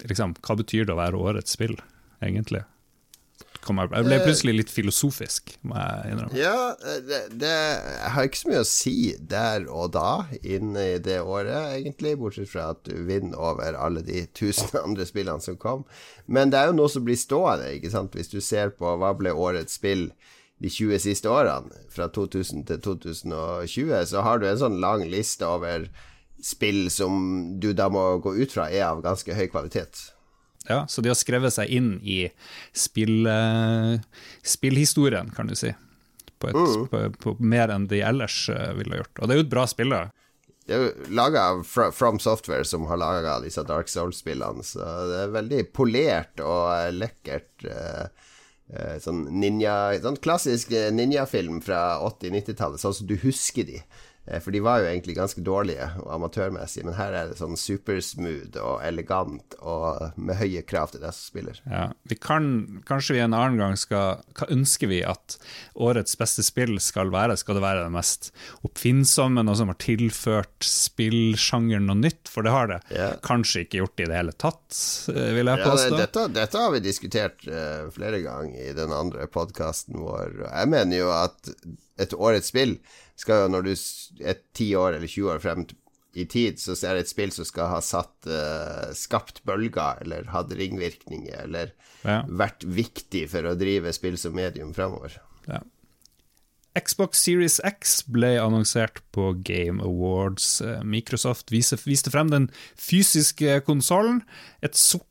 Liksom, 0.04 0.36
hva 0.44 0.56
betyr 0.56 0.88
det 0.88 0.94
å 0.94 1.00
være 1.00 1.20
årets 1.20 1.56
spill, 1.56 1.76
egentlig? 2.24 2.62
Jeg 3.68 4.06
ble 4.06 4.18
plutselig 4.22 4.54
litt 4.54 4.70
filosofisk, 4.72 5.52
må 5.68 5.76
jeg 5.76 6.12
innrømme. 6.14 6.38
Ja, 6.38 6.72
det, 7.04 7.20
det, 7.40 7.52
har 8.14 8.28
ikke 8.28 8.40
så 8.40 8.50
mye 8.50 8.62
å 8.62 8.68
si 8.68 8.96
der 9.18 9.66
og 9.66 9.92
da, 9.96 10.24
inn 10.40 10.72
i 10.78 10.96
det 11.04 11.18
året, 11.20 11.74
egentlig, 11.76 12.14
bortsett 12.20 12.48
fra 12.52 12.70
at 12.72 12.80
du 12.88 12.94
vinner 13.08 13.36
over 13.36 13.76
alle 13.76 14.04
de 14.06 14.24
tusen 14.38 14.72
andre 14.86 15.04
spillene 15.08 15.44
som 15.44 15.58
kom. 15.60 15.84
Men 16.26 16.54
det 16.54 16.62
er 16.62 16.70
jo 16.70 16.78
noe 16.78 16.92
som 16.92 17.04
blir 17.04 17.18
stående, 17.20 17.74
ikke 17.76 17.92
sant, 17.92 18.16
hvis 18.16 18.32
du 18.32 18.40
ser 18.44 18.72
på 18.78 18.96
hva 19.00 19.12
ble 19.18 19.34
årets 19.36 19.76
spill 19.80 20.08
de 20.58 20.70
20 20.72 21.02
siste 21.04 21.30
årene, 21.30 21.84
fra 21.92 22.08
2000 22.14 22.64
til 22.70 22.80
2020, 22.84 23.96
så 24.10 24.24
har 24.26 24.40
du 24.40 24.48
en 24.48 24.62
sånn 24.64 24.80
lang 24.82 25.04
liste 25.10 25.46
over 25.46 25.90
spill 26.42 26.86
som 26.90 27.58
du 27.60 27.72
da 27.76 27.88
må 27.90 28.14
gå 28.22 28.34
ut 28.38 28.54
fra 28.54 28.68
er 28.70 28.88
av 28.88 29.02
ganske 29.04 29.34
høy 29.34 29.48
kvalitet. 29.50 30.08
Ja, 30.68 30.86
så 30.88 31.00
de 31.00 31.08
har 31.08 31.16
skrevet 31.16 31.54
seg 31.54 31.70
inn 31.72 31.94
i 32.04 32.26
spill, 32.76 33.24
uh, 33.24 33.96
spillhistorien, 34.44 35.32
kan 35.36 35.48
du 35.48 35.56
si. 35.56 35.72
På, 36.38 36.50
et, 36.50 36.58
uh. 36.58 36.84
på, 36.92 37.02
på, 37.22 37.34
mer 37.40 37.72
enn 37.72 37.88
de 37.90 38.02
ellers 38.04 38.44
uh, 38.52 38.74
ville 38.76 39.00
gjort. 39.00 39.14
Og 39.18 39.28
det 39.28 39.34
er 39.34 39.40
jo 39.40 39.46
et 39.46 39.54
bra 39.54 39.64
spill. 39.70 39.94
da. 39.96 40.04
Det 40.68 40.76
er 40.76 40.84
jo 40.84 41.12
laga 41.16 41.46
av 41.54 41.62
From 41.96 42.20
Software, 42.20 42.66
som 42.68 42.84
har 42.90 43.00
laga 43.00 43.38
disse 43.40 43.64
Dark 43.64 43.88
Souls-spillene, 43.88 44.60
så 44.66 44.84
det 45.08 45.22
er 45.22 45.36
veldig 45.38 45.62
polert 45.72 46.42
og 46.44 46.92
lekkert. 46.92 47.64
sånn 49.00 49.22
ninja 49.40 49.96
Sånn 50.04 50.20
klassisk 50.20 50.74
ninjafilm 50.92 51.62
fra 51.64 51.96
80-90-tallet, 52.04 52.82
sånn 52.84 52.98
som 53.00 53.08
du 53.08 53.16
husker 53.24 53.64
de. 53.64 53.80
Eh, 54.30 54.40
for 54.40 54.50
de 54.50 54.60
var 54.60 54.82
jo 54.82 54.88
egentlig 54.90 55.16
ganske 55.16 55.42
dårlige 55.44 55.88
og 56.02 56.10
amatørmessige, 56.18 56.84
men 56.86 56.96
her 56.98 57.14
er 57.16 57.30
det 57.30 57.38
sånn 57.40 57.56
supersmooth 57.58 58.58
og 58.60 58.82
elegant 58.84 59.56
og 59.58 60.18
med 60.20 60.38
høye 60.40 60.62
krav 60.68 60.92
til 60.92 61.02
deg 61.02 61.14
som 61.16 61.30
spiller. 61.32 61.60
Ja, 61.68 61.88
vi 62.08 62.18
kan, 62.20 62.48
Kanskje 62.88 63.16
vi 63.16 63.22
en 63.24 63.36
annen 63.36 63.58
gang 63.60 63.76
skal 63.78 64.22
Hva 64.36 64.48
ønsker 64.52 64.90
vi 64.90 65.00
at 65.06 65.36
årets 65.78 66.16
beste 66.20 66.44
spill 66.46 66.76
skal 66.82 67.12
være? 67.14 67.36
Skal 67.40 67.58
det 67.58 67.64
være 67.64 67.86
det 67.86 67.94
mest 67.94 68.30
oppfinnsomme, 68.66 69.44
noe 69.46 69.58
som 69.58 69.72
har 69.72 69.80
tilført 69.82 70.66
spillsjangeren 70.66 71.88
noe 71.88 71.98
nytt? 72.02 72.30
For 72.30 72.46
det 72.46 72.54
har 72.54 72.72
det 72.72 72.80
ja. 72.94 73.10
kanskje 73.24 73.64
ikke 73.64 73.82
gjort 73.82 74.04
i 74.04 74.08
det 74.10 74.18
hele 74.18 74.36
tatt, 74.36 74.68
eh, 75.14 75.32
vil 75.38 75.52
jeg 75.52 75.64
påstå. 75.64 75.90
Ja, 75.94 76.04
dette, 76.04 76.28
dette, 76.36 76.62
har 76.64 76.74
vi 76.74 76.84
diskutert 76.84 77.44
uh, 77.48 77.88
flere 77.94 78.20
ganger 78.24 78.60
i 78.60 78.72
den 78.76 78.92
andre 78.94 79.28
podkasten 79.32 80.00
vår. 80.02 80.42
Jeg 80.48 80.72
mener 80.72 81.00
jo 81.00 81.12
at 81.14 81.52
et 81.98 82.14
årets 82.14 82.50
spill 82.52 82.76
skal 83.18 83.48
når 83.52 83.66
du 83.66 83.72
er 83.74 84.40
ti 84.56 84.70
år 84.78 84.96
eller 84.96 85.10
20 85.10 85.32
år 85.34 85.42
frem 85.42 85.66
i 86.18 86.24
tid, 86.30 86.58
så 86.58 86.74
er 86.86 86.96
det 86.96 87.06
et 87.06 87.10
spill 87.12 87.32
som 87.34 87.46
skal 87.46 87.70
ha 87.72 87.80
satt 87.84 88.28
uh, 88.30 88.90
skapt 88.96 89.42
bølger, 89.46 90.00
eller 90.04 90.30
hatt 90.32 90.52
ringvirkninger, 90.56 91.44
eller 91.44 91.74
ja. 92.02 92.22
vært 92.26 92.64
viktig 92.64 93.26
for 93.30 93.46
å 93.46 93.56
drive 93.58 93.92
spill 93.94 94.16
som 94.20 94.34
medium 94.38 94.72
fremover. 94.76 95.18
Ja. 95.48 95.60
Xbox 96.78 97.20
Series 97.24 97.58
X 97.66 98.00
ble 98.06 98.36
annonsert 98.40 99.00
på 99.14 99.32
Game 99.46 99.82
Awards. 99.82 100.60
Eh, 100.62 100.82
Microsoft 100.86 101.50
viste 101.50 102.12
frem 102.12 102.30
den 102.30 102.48
fysiske 102.78 103.58
konsollen. 103.66 104.20
Et 104.62 104.76
sort 104.78 105.06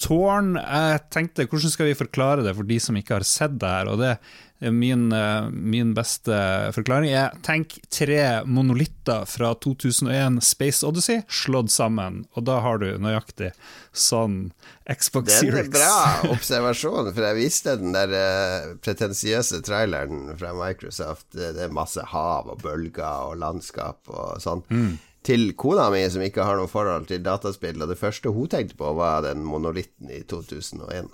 tårn. 0.00 0.54
Jeg 0.60 1.00
tenkte, 1.14 1.48
hvordan 1.48 1.74
skal 1.74 1.90
vi 1.90 1.98
forklare 1.98 2.44
det 2.46 2.54
for 2.56 2.68
de 2.68 2.78
som 2.82 2.96
ikke 2.98 3.18
har 3.18 3.26
sett 3.26 3.58
det 3.60 3.72
her? 3.72 3.90
Og 3.90 3.98
det 4.02 4.12
er 4.14 4.36
min, 4.60 5.12
eh, 5.12 5.48
min 5.50 5.94
beste 5.94 6.34
forklaring 6.74 7.12
er 7.14 7.34
tenk 7.46 7.76
tre 7.94 8.44
monolitter 8.44 9.26
fra 9.30 9.52
2001 9.54 10.40
Space 10.42 10.86
Odyssey 10.86 11.22
slått 11.30 11.70
sammen, 11.70 12.24
og 12.34 12.46
da 12.48 12.58
har 12.64 12.82
du 12.82 12.88
nøyaktig 12.98 13.52
sånn 13.94 14.50
Xbox 14.88 15.38
Series. 15.38 15.54
Det 15.54 15.60
er 15.60 15.68
en 15.68 15.74
bra 15.76 16.32
observasjon, 16.36 17.12
for 17.12 17.28
jeg 17.28 17.38
viste 17.38 17.76
den 17.78 17.94
der 17.94 18.14
uh, 18.14 18.70
pretensiøse 18.82 19.62
traileren 19.66 20.32
fra 20.38 20.54
Microsoft. 20.58 21.28
Det 21.36 21.54
er 21.54 21.74
masse 21.74 22.02
hav 22.12 22.50
og 22.50 22.62
bølger 22.64 23.30
og 23.30 23.38
landskap 23.42 24.10
og 24.10 24.40
sånn. 24.42 24.64
Mm 24.72 24.96
til 25.28 25.50
kona 25.60 25.88
mi, 25.92 26.00
som 26.08 26.22
ikke 26.24 26.44
har 26.46 26.56
noe 26.56 26.70
forhold 26.70 27.08
til 27.10 27.20
dataspill, 27.24 27.82
og 27.82 27.90
det 27.90 27.98
første 28.00 28.32
hun 28.32 28.48
tenkte 28.48 28.78
på, 28.78 28.92
var 28.96 29.26
den 29.26 29.42
monolitten 29.44 30.08
i 30.14 30.22
2001. 30.30 31.10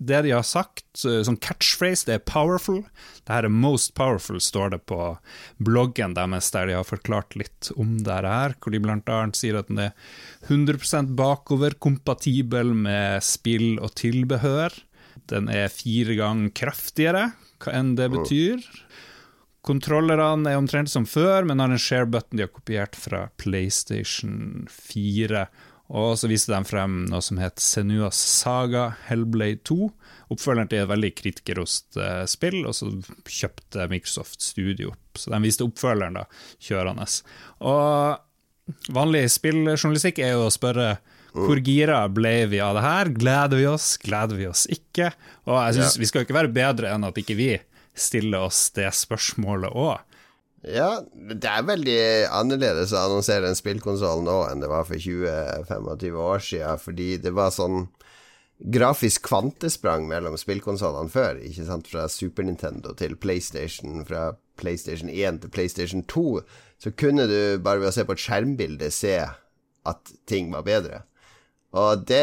Det 0.00 0.22
de 0.24 0.30
har 0.32 0.44
sagt 0.48 1.02
som 1.02 1.36
catchphrase, 1.36 2.06
det 2.08 2.14
er 2.14 2.22
'powerful'. 2.24 2.86
Det 3.26 3.34
her 3.34 3.44
er 3.44 3.52
'most 3.52 3.92
powerful', 3.92 4.40
står 4.40 4.70
det 4.72 4.86
på 4.86 5.18
bloggen 5.60 6.14
deres, 6.16 6.50
der 6.50 6.66
de 6.66 6.72
har 6.72 6.84
forklart 6.88 7.36
litt 7.36 7.70
om 7.76 7.98
det 7.98 8.24
her. 8.24 8.54
Hvor 8.56 8.72
de 8.72 8.80
bl.a. 8.80 9.18
sier 9.36 9.58
at 9.58 9.68
den 9.68 9.78
er 9.78 9.92
100% 10.48 11.14
bakoverkompatibel 11.14 12.72
med 12.72 13.20
spill 13.22 13.78
og 13.78 13.92
tilbehør. 13.94 14.72
Den 15.28 15.48
er 15.52 15.68
fire 15.68 16.16
ganger 16.16 16.50
kraftigere, 16.56 17.32
hva 17.60 17.76
enn 17.76 17.94
det 17.94 18.08
betyr. 18.10 18.64
Kontrollerne 19.60 20.48
er 20.48 20.56
omtrent 20.56 20.88
som 20.88 21.04
før, 21.04 21.44
men 21.44 21.60
har 21.60 21.68
en 21.68 21.78
share-button 21.78 22.38
de 22.38 22.46
har 22.46 22.54
kopiert 22.54 22.96
fra 22.96 23.28
PlayStation 23.36 24.66
4. 24.72 25.44
Og 25.90 26.14
så 26.20 26.28
viste 26.30 26.54
de 26.54 26.62
frem 26.68 27.04
noe 27.10 27.22
som 27.24 27.40
het 27.42 27.58
Senuas 27.62 28.18
Saga 28.18 28.92
Hellblade 29.08 29.64
2. 29.66 29.88
Oppfølgeren 30.30 30.70
til 30.70 30.84
et 30.84 30.90
veldig 30.90 31.10
kritikerrost 31.18 31.98
uh, 31.98 32.22
spill, 32.30 32.60
og 32.70 32.76
så 32.78 32.92
kjøpte 33.26 33.88
Microsoft 33.90 34.38
Studio 34.44 34.92
opp. 34.92 35.18
Så 35.18 35.32
de 35.34 35.40
viste 35.42 35.66
oppfølgeren 35.66 36.20
da, 36.20 36.26
kjørende. 36.62 37.08
Og 37.66 38.92
vanlig 38.94 39.24
spilljournalistikk 39.34 40.22
er 40.22 40.36
jo 40.36 40.46
å 40.46 40.54
spørre 40.54 40.92
hvor 41.30 41.60
gira 41.62 42.02
ble 42.10 42.46
vi 42.50 42.58
av 42.62 42.74
det 42.74 42.82
her? 42.82 43.10
Gleder 43.14 43.60
vi 43.60 43.66
oss? 43.70 43.92
Gleder 44.02 44.38
vi 44.38 44.48
oss 44.50 44.64
ikke? 44.70 45.12
Og 45.46 45.58
jeg 45.58 45.76
synes. 45.78 45.98
Vi 46.00 46.08
skal 46.10 46.22
jo 46.22 46.26
ikke 46.26 46.38
være 46.40 46.54
bedre 46.54 46.94
enn 46.94 47.06
at 47.06 47.18
ikke 47.22 47.38
vi 47.38 47.50
stiller 47.94 48.48
oss 48.48 48.68
det 48.74 48.88
spørsmålet 48.98 49.74
òg. 49.78 50.00
Ja, 50.60 51.00
det 51.14 51.48
er 51.48 51.64
veldig 51.64 52.00
annerledes 52.36 52.92
å 52.92 53.06
annonsere 53.06 53.48
en 53.48 53.56
spillkonsoll 53.56 54.20
nå 54.26 54.42
enn 54.50 54.60
det 54.60 54.68
var 54.68 54.84
for 54.88 55.00
20-25 55.00 56.18
år 56.20 56.44
siden, 56.44 56.82
fordi 56.82 57.14
det 57.24 57.32
var 57.32 57.54
sånn 57.54 57.86
grafisk 58.60 59.24
kvantesprang 59.24 60.04
mellom 60.08 60.36
spillkonsollene 60.36 61.12
før. 61.12 61.40
Ikke 61.48 61.64
sant, 61.64 61.88
Fra 61.88 62.04
Super 62.12 62.44
Nintendo 62.44 62.92
til 62.92 63.16
PlayStation, 63.16 64.02
fra 64.04 64.34
PlayStation 64.60 65.08
1 65.08 65.40
til 65.46 65.54
PlayStation 65.54 66.04
2, 66.04 66.26
så 66.80 66.92
kunne 66.92 67.24
du 67.30 67.40
bare 67.64 67.80
ved 67.80 67.88
å 67.88 67.94
se 67.96 68.04
på 68.04 68.16
et 68.16 68.24
skjermbilde 68.26 68.90
se 68.92 69.16
at 69.88 70.12
ting 70.28 70.52
var 70.52 70.66
bedre. 70.68 71.06
Og 71.78 72.02
det, 72.08 72.22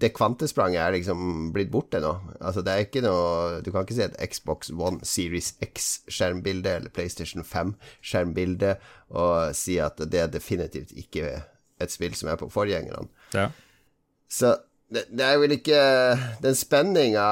det 0.00 0.12
kvantespranget 0.14 0.78
er 0.78 0.94
liksom 0.94 1.48
blitt 1.54 1.72
borte 1.74 1.98
nå. 2.02 2.12
Altså 2.38 2.62
det 2.62 2.70
er 2.70 2.84
ikke 2.84 3.02
noe 3.02 3.62
Du 3.66 3.72
kan 3.74 3.82
ikke 3.82 3.96
si 3.96 4.04
et 4.04 4.20
Xbox 4.30 4.70
One 4.70 5.02
Series 5.02 5.56
X-skjermbilde 5.64 6.76
eller 6.78 6.94
PlayStation 6.94 7.42
5-skjermbilde 7.42 8.76
og 9.14 9.56
si 9.58 9.80
at 9.82 9.98
det 9.98 10.20
er 10.22 10.30
definitivt 10.30 10.94
ikke 10.94 11.32
et 11.82 11.90
spill 11.90 12.14
som 12.14 12.30
er 12.30 12.38
på 12.38 12.48
forgjengerne. 12.52 13.10
Ja. 13.34 13.48
Så 14.30 14.54
det, 14.92 15.04
det, 15.08 15.24
er 15.24 15.38
vel 15.40 15.54
ikke 15.56 15.80
Den 16.44 16.56
spenninga, 16.58 17.26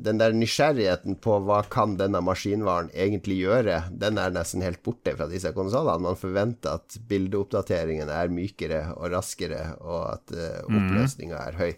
den 0.00 0.20
der 0.20 0.34
nysgjerrigheten 0.36 1.18
på 1.22 1.36
hva 1.44 1.60
kan 1.70 1.96
denne 2.00 2.22
maskinvaren 2.24 2.90
egentlig 2.96 3.40
gjøre, 3.42 3.82
den 3.92 4.20
er 4.20 4.34
nesten 4.34 4.64
helt 4.64 4.82
borte 4.86 5.14
fra 5.18 5.28
disse 5.30 5.52
konsollene. 5.56 6.08
Man 6.08 6.18
forventer 6.18 6.80
at 6.80 6.98
bildeoppdateringen 7.10 8.10
er 8.12 8.32
mykere 8.32 8.82
og 8.96 9.12
raskere, 9.14 9.74
og 9.82 10.00
at 10.14 10.34
uh, 10.34 10.44
eh, 10.44 10.62
mhm. 10.64 10.80
oppløsninga 10.80 11.42
er 11.44 11.60
høy, 11.60 11.72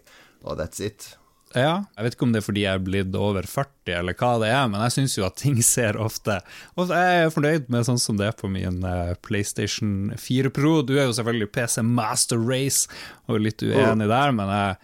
og 0.45 0.61
that's 0.63 0.83
it. 0.85 1.11
Ja, 1.51 1.81
jeg 1.97 2.07
vet 2.07 2.15
ikke 2.15 2.27
om 2.29 2.35
det 2.35 2.41
er 2.41 2.47
fordi 2.47 2.63
jeg 2.63 2.79
er 2.79 2.83
blitt 2.87 3.17
over 3.19 3.47
40 3.51 3.97
eller 3.99 4.15
hva 4.15 4.31
det 4.39 4.51
er, 4.55 4.69
men 4.71 4.85
jeg 4.85 4.95
syns 4.95 5.17
jo 5.19 5.25
at 5.27 5.39
ting 5.41 5.57
ser 5.67 5.99
ofte 5.99 6.37
Og 6.79 6.93
jeg 6.95 7.25
er 7.25 7.33
fornøyd 7.35 7.67
med 7.75 7.89
sånn 7.89 7.99
som 7.99 8.21
det 8.21 8.29
er 8.29 8.37
på 8.39 8.51
min 8.53 8.85
uh, 8.87 9.17
PlayStation 9.27 10.13
4 10.15 10.53
Pro. 10.55 10.77
Du 10.87 10.95
er 10.95 11.09
jo 11.09 11.17
selvfølgelig 11.19 11.51
PC 11.57 11.83
Master 11.83 12.39
Race 12.39 12.87
og 13.27 13.43
litt 13.43 13.65
uenig 13.67 14.07
der, 14.13 14.37
men 14.37 14.53
jeg 14.55 14.79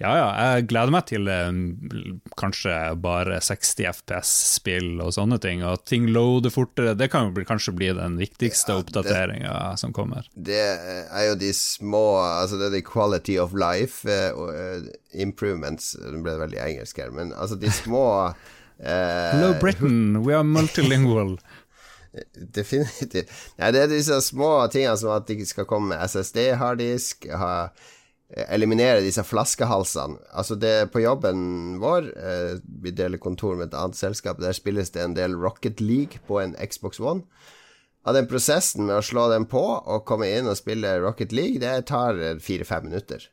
ja, 0.00 0.10
ja. 0.16 0.28
Jeg 0.54 0.68
gleder 0.70 0.92
meg 0.94 1.04
til 1.10 1.28
eh, 1.28 1.48
kanskje 2.40 2.72
bare 3.04 3.36
60 3.44 3.84
FPS-spill 3.90 5.02
og 5.04 5.12
sånne 5.12 5.36
ting. 5.42 5.60
Og 5.66 5.82
ting 5.84 6.08
loader 6.08 6.52
fortere. 6.54 6.94
Det 6.96 7.10
kan 7.12 7.28
jo 7.28 7.34
bli, 7.36 7.44
kanskje 7.48 7.74
bli 7.76 7.90
den 7.98 8.16
viktigste 8.20 8.72
ja, 8.72 8.80
oppdateringa 8.80 9.54
som 9.80 9.92
kommer. 9.96 10.24
Det 10.32 10.62
er 10.62 11.28
jo 11.28 11.36
de 11.40 11.52
små 11.56 12.00
Altså, 12.20 12.56
det 12.56 12.70
er 12.70 12.78
de 12.78 12.82
quality 12.86 13.36
of 13.40 13.52
life 13.56 14.08
uh, 14.08 14.88
improvements 15.12 15.92
Det 15.98 16.20
ble 16.24 16.34
veldig 16.40 16.58
engelsk 16.62 16.98
her, 17.02 17.12
men 17.14 17.34
altså 17.36 17.58
de 17.60 17.70
små 17.74 18.04
uh, 18.30 18.34
Hello 19.34 19.52
Britain, 19.60 20.22
we 20.24 20.34
are 20.34 20.46
multilingual. 20.46 21.36
Definitivt. 22.56 23.30
Nei, 23.60 23.70
det 23.74 23.84
er 23.84 23.92
disse 23.92 24.16
små 24.24 24.54
tingene 24.72 24.96
som 24.98 25.12
at 25.14 25.28
de 25.28 25.44
skal 25.46 25.68
komme 25.68 25.92
med 25.92 26.08
SSD-harddisk, 26.08 27.28
ha 27.36 27.54
eliminere 28.30 29.02
disse 29.02 29.24
flaskehalsene. 29.26 30.20
Altså 30.30 30.54
det 30.54 30.92
På 30.92 31.02
jobben 31.02 31.78
vår, 31.82 32.10
eh, 32.16 32.58
vi 32.82 32.90
deler 32.90 33.18
kontor 33.18 33.56
med 33.56 33.70
et 33.70 33.78
annet 33.78 33.96
selskap, 33.98 34.40
der 34.40 34.52
spilles 34.52 34.90
det 34.90 35.02
en 35.02 35.14
del 35.14 35.34
Rocket 35.34 35.80
League 35.80 36.22
på 36.26 36.40
en 36.40 36.54
Xbox 36.54 37.00
One. 37.00 37.22
Av 38.06 38.14
den 38.14 38.26
prosessen 38.26 38.86
med 38.86 38.96
å 38.96 39.04
slå 39.04 39.28
den 39.28 39.44
på 39.44 39.60
og 39.60 40.06
komme 40.08 40.30
inn 40.30 40.48
og 40.48 40.56
spille 40.56 41.00
Rocket 41.02 41.32
League, 41.32 41.60
det 41.60 41.86
tar 41.90 42.16
fire-fem 42.40 42.88
minutter. 42.88 43.26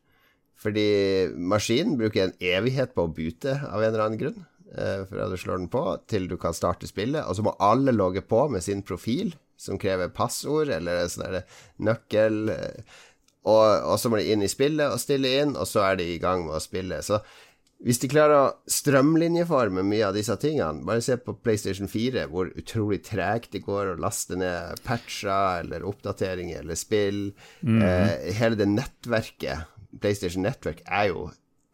Fordi 0.58 1.30
maskinen 1.38 1.98
bruker 2.00 2.26
en 2.26 2.38
evighet 2.42 2.96
på 2.96 3.06
å 3.06 3.14
bute 3.14 3.54
av 3.54 3.84
en 3.84 3.94
eller 3.94 4.06
annen 4.08 4.20
grunn. 4.20 4.46
Eh, 4.76 5.06
fra 5.08 5.30
du 5.30 5.38
slår 5.38 5.62
den 5.62 5.70
på 5.72 5.84
til 6.10 6.28
du 6.28 6.36
kan 6.42 6.56
starte 6.58 6.90
spillet. 6.90 7.24
Og 7.24 7.38
så 7.38 7.46
må 7.46 7.56
alle 7.64 7.94
logge 7.96 8.26
på 8.26 8.48
med 8.52 8.66
sin 8.66 8.82
profil, 8.84 9.36
som 9.58 9.80
krever 9.82 10.12
passord 10.14 10.70
eller 10.70 11.08
sånn 11.10 11.40
nøkkel 11.82 12.52
eh, 12.54 12.98
og, 13.48 13.66
og, 13.88 13.96
så 14.00 14.12
må 14.12 14.20
de 14.20 14.32
inn 14.34 14.44
i 14.44 14.52
spillet 14.52 14.92
og 14.92 15.02
stille 15.02 15.38
inn, 15.42 15.56
og 15.56 15.68
så 15.70 15.86
er 15.88 16.00
de 16.00 16.10
i 16.14 16.20
gang 16.22 16.44
med 16.46 16.58
å 16.58 16.64
spille. 16.64 17.00
Så 17.06 17.22
hvis 17.86 18.02
de 18.02 18.10
klarer 18.10 18.36
å 18.40 18.74
strømlinjeforme 18.74 19.84
mye 19.86 20.08
av 20.08 20.16
disse 20.18 20.34
tingene 20.42 20.82
Bare 20.88 21.04
se 21.06 21.14
på 21.22 21.36
PlayStation 21.46 21.90
4, 21.92 22.24
hvor 22.32 22.50
utrolig 22.58 23.04
tregt 23.06 23.52
det 23.54 23.62
går 23.68 23.92
å 23.92 24.00
laste 24.02 24.38
ned 24.40 24.82
patcher 24.86 25.62
eller 25.62 25.86
oppdateringer 25.86 26.64
eller 26.64 26.80
spill. 26.80 27.28
Mm. 27.62 27.82
Eh, 27.86 28.32
hele 28.40 28.58
det 28.58 28.70
nettverket, 28.72 29.70
PlayStation 30.02 30.46
Network, 30.48 30.82
er 30.90 31.12
jo 31.12 31.28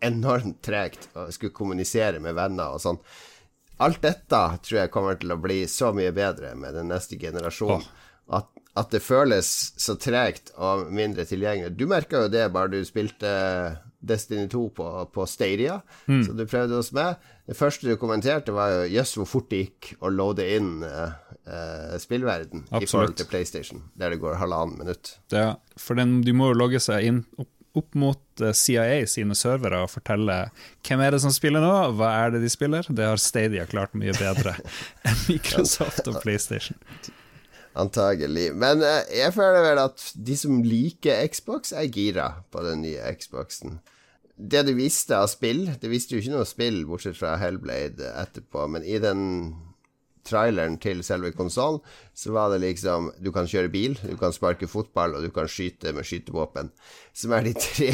enormt 0.03 0.59
tregt 0.65 1.07
å 1.15 1.29
skulle 1.31 1.55
kommunisere 1.55 2.19
med 2.23 2.35
venner 2.35 2.75
og 2.75 2.83
sånn. 2.83 2.99
Alt 3.83 4.03
dette 4.03 4.41
tror 4.63 4.81
jeg 4.81 4.91
kommer 4.93 5.15
til 5.19 5.31
å 5.33 5.39
bli 5.41 5.63
så 5.71 5.93
mye 5.95 6.11
bedre 6.15 6.53
med 6.59 6.75
den 6.77 6.91
neste 6.91 7.17
generasjonen. 7.19 7.83
Oh. 7.83 8.37
At, 8.39 8.51
at, 8.73 8.89
det 8.93 9.01
føles 9.05 9.47
så 9.79 9.95
tregt 10.01 10.53
og 10.57 10.87
mindre 10.93 11.25
tilgjengelig. 11.29 11.75
Du 11.77 11.85
merka 11.89 12.25
jo 12.25 12.31
det 12.33 12.47
bare 12.53 12.71
du 12.73 12.79
spilte 12.87 13.31
Destiny 14.03 14.49
2 14.51 14.69
på, 14.75 14.87
på 15.13 15.25
Stadia, 15.29 15.79
mm. 16.05 16.23
som 16.25 16.37
du 16.37 16.43
prøvde 16.49 16.75
hos 16.75 16.91
meg. 16.95 17.21
Det 17.47 17.55
første 17.57 17.87
du 17.87 17.95
kommenterte, 17.99 18.55
var 18.55 18.73
jo 18.73 18.91
jøss, 18.91 19.15
hvor 19.19 19.29
fort 19.29 19.49
det 19.51 19.61
gikk 19.63 19.93
å 20.03 20.11
loade 20.11 20.45
inn 20.57 20.83
uh, 20.83 21.15
uh, 21.47 21.95
spillverden 22.01 22.65
Absolutt. 22.65 22.83
i 22.83 22.91
forhold 22.91 23.17
til 23.21 23.31
PlayStation, 23.31 23.83
der 23.99 24.13
det 24.13 24.21
går 24.23 24.39
halvannen 24.41 24.81
minutt. 24.83 25.15
Ja, 25.31 25.53
for 25.79 25.99
den, 25.99 26.21
du 26.27 26.33
må 26.35 26.51
jo 26.51 26.59
logge 26.65 26.83
seg 26.83 27.07
inn 27.07 27.23
opp, 27.37 27.51
opp 27.79 27.97
mot 27.97 28.43
CIA 28.53 29.07
sine 29.09 29.35
servere 29.37 29.79
og 29.85 29.91
fortelle 29.95 30.35
hvem 30.85 31.01
er 31.01 31.15
det 31.15 31.23
som 31.23 31.33
spiller 31.33 31.63
nå, 31.63 31.73
hva 31.97 32.11
er 32.25 32.35
det 32.35 32.43
de 32.43 32.51
spiller. 32.51 32.87
Det 32.91 33.07
har 33.07 33.21
Stadia 33.21 33.65
klart 33.69 33.95
mye 33.97 34.13
bedre 34.19 34.57
enn 35.07 35.27
Microsoft 35.29 36.11
og 36.11 36.19
PlayStation. 36.21 36.77
Antagelig. 37.79 38.51
Men 38.53 38.83
jeg 38.83 39.33
føler 39.33 39.63
vel 39.65 39.81
at 39.81 40.03
de 40.13 40.35
som 40.37 40.61
liker 40.61 41.23
Xbox, 41.31 41.73
er 41.73 41.89
gira 41.89 42.29
på 42.53 42.61
den 42.65 42.83
nye 42.85 43.15
Xboxen 43.17 43.79
det 44.35 44.63
de 44.67 44.73
visste 44.77 45.17
av 45.17 45.27
spill 45.31 45.67
Det 45.79 45.91
visste 45.91 46.15
jo 46.15 46.23
ikke 46.23 46.33
noe 46.33 46.47
spill, 46.49 46.81
bortsett 46.89 47.17
fra 47.19 47.35
Hellblade 47.41 48.13
etterpå, 48.23 48.67
men 48.71 48.85
i 48.85 48.99
den 49.01 49.21
traileren 50.23 50.77
til 50.79 51.01
selve 51.03 51.33
konsollen, 51.35 51.81
så 52.15 52.31
var 52.31 52.53
det 52.53 52.61
liksom 52.63 53.11
Du 53.19 53.31
kan 53.35 53.49
kjøre 53.49 53.71
bil, 53.73 53.97
du 53.99 54.15
kan 54.19 54.33
sparke 54.35 54.69
fotball, 54.71 55.17
og 55.17 55.25
du 55.25 55.33
kan 55.35 55.49
skyte 55.51 55.91
med 55.93 56.07
skytevåpen. 56.07 56.71
Som 57.13 57.35
er 57.35 57.49
de 57.49 57.53
tre, 57.59 57.89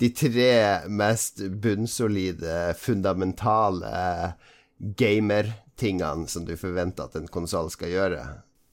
de 0.00 0.08
tre 0.16 0.52
mest 0.88 1.44
bunnsolide, 1.62 2.72
fundamentale 2.80 4.32
gamertingene 4.98 6.26
som 6.26 6.48
du 6.48 6.56
forventer 6.58 7.06
at 7.06 7.20
en 7.20 7.28
konsoll 7.30 7.70
skal 7.70 7.92
gjøre. 7.92 8.24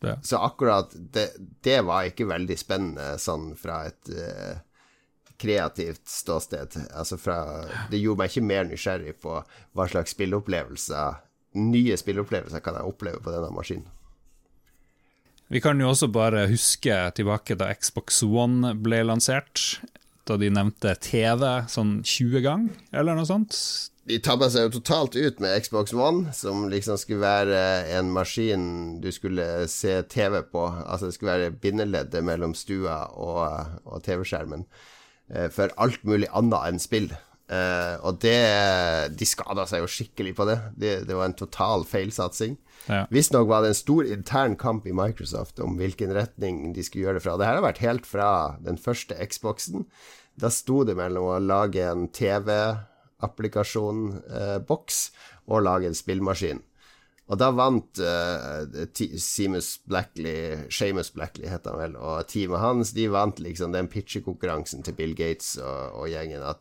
Ja. 0.05 0.15
Så 0.23 0.39
akkurat 0.39 0.93
det, 0.95 1.29
det, 1.65 1.81
var 1.83 2.07
ikke 2.07 2.29
veldig 2.29 2.55
spennende 2.59 3.13
sånn 3.19 3.51
fra 3.59 3.81
et 3.89 4.11
uh, 4.15 4.61
kreativt 5.39 6.07
ståsted. 6.07 6.77
Altså 6.95 7.19
fra, 7.19 7.39
det 7.91 7.99
gjorde 7.99 8.23
meg 8.23 8.31
ikke 8.31 8.47
mer 8.47 8.69
nysgjerrig 8.69 9.17
på 9.23 9.41
hva 9.43 9.89
slags 9.91 10.15
spilleopplevelser 10.15 11.19
nye 11.57 11.97
spilleopplevelser 11.97 12.61
kan 12.63 12.77
jeg 12.77 12.89
oppleve 12.89 13.21
på 13.23 13.33
denne 13.33 13.49
maskinen. 13.53 13.87
Vi 15.49 15.61
kan 15.65 15.79
jo 15.81 15.89
også 15.89 16.11
bare 16.13 16.45
huske 16.51 16.93
tilbake 17.17 17.57
da 17.57 17.71
Xbox 17.73 18.21
One 18.21 18.75
ble 18.77 19.01
lansert. 19.07 19.79
Da 20.29 20.37
de 20.37 20.51
nevnte 20.53 20.91
TV 21.01 21.45
sånn 21.71 21.99
20 22.05 22.43
ganger, 22.45 22.81
eller 22.93 23.17
noe 23.17 23.25
sånt. 23.25 23.55
De 24.09 24.17
tabba 24.25 24.47
seg 24.49 24.67
jo 24.67 24.75
totalt 24.77 25.15
ut 25.17 25.41
med 25.41 25.55
Xbox 25.65 25.93
One, 25.93 26.33
som 26.37 26.67
liksom 26.69 26.97
skulle 27.01 27.21
være 27.21 27.61
en 27.97 28.11
maskin 28.13 28.67
du 29.01 29.09
skulle 29.13 29.67
se 29.69 29.99
TV 30.09 30.39
på. 30.53 30.63
Altså 30.85 31.09
det 31.09 31.17
skulle 31.17 31.35
være 31.35 31.57
bindeleddet 31.61 32.25
mellom 32.25 32.55
stua 32.57 33.03
og, 33.13 33.73
og 33.85 34.05
TV-skjermen. 34.05 34.65
Eh, 35.29 35.49
for 35.53 35.73
alt 35.81 36.05
mulig 36.09 36.29
annet 36.33 36.71
enn 36.71 36.81
spill. 36.81 37.11
Uh, 37.49 37.97
og 38.05 38.19
det 38.21 39.09
De 39.17 39.25
skada 39.25 39.63
seg 39.65 39.81
jo 39.81 39.89
skikkelig 39.89 40.35
på 40.37 40.45
det. 40.45 40.59
Det, 40.77 40.91
det 41.09 41.15
var 41.17 41.29
en 41.29 41.37
total 41.37 41.85
feilsatsing. 41.89 42.59
Ja. 42.85 43.07
Visstnok 43.13 43.49
var 43.49 43.65
det 43.65 43.73
en 43.73 43.79
stor 43.79 44.05
intern 44.05 44.57
kamp 44.57 44.85
i 44.85 44.93
Microsoft 44.93 45.61
om 45.63 45.77
hvilken 45.79 46.13
retning 46.13 46.75
de 46.77 46.85
skulle 46.85 47.07
gjøre 47.07 47.17
det 47.17 47.25
fra. 47.25 47.37
Det 47.41 47.49
her 47.49 47.57
har 47.57 47.65
vært 47.65 47.81
helt 47.85 48.05
fra 48.09 48.29
den 48.65 48.77
første 48.77 49.17
Xboxen. 49.17 49.87
Da 50.39 50.47
sto 50.53 50.85
det 50.87 50.95
mellom 50.95 51.25
å 51.33 51.39
lage 51.43 51.83
en 51.83 52.07
TV-applikasjon-boks 52.15 54.97
eh, 55.09 55.13
og 55.51 55.63
lage 55.65 55.87
en 55.89 55.97
spillmaskin. 55.97 56.61
Og 57.29 57.37
da 57.37 57.51
vant 57.53 57.99
eh, 58.01 58.89
Seamus 59.21 59.85
Blackley, 59.85 60.65
Seamus 60.73 61.13
Blackley 61.13 61.45
het 61.51 61.65
han 61.69 61.77
vel, 61.77 61.93
og 61.99 62.25
teamet 62.31 62.59
hans 62.63 62.93
de 62.97 63.05
vant 63.13 63.37
liksom 63.43 63.69
den 63.75 63.91
pitchekonkurransen 63.91 64.79
til 64.85 64.95
Bill 64.97 65.13
Gates 65.17 65.49
og, 65.61 65.81
og, 65.99 66.05
gjengen 66.09 66.41
at 66.41 66.59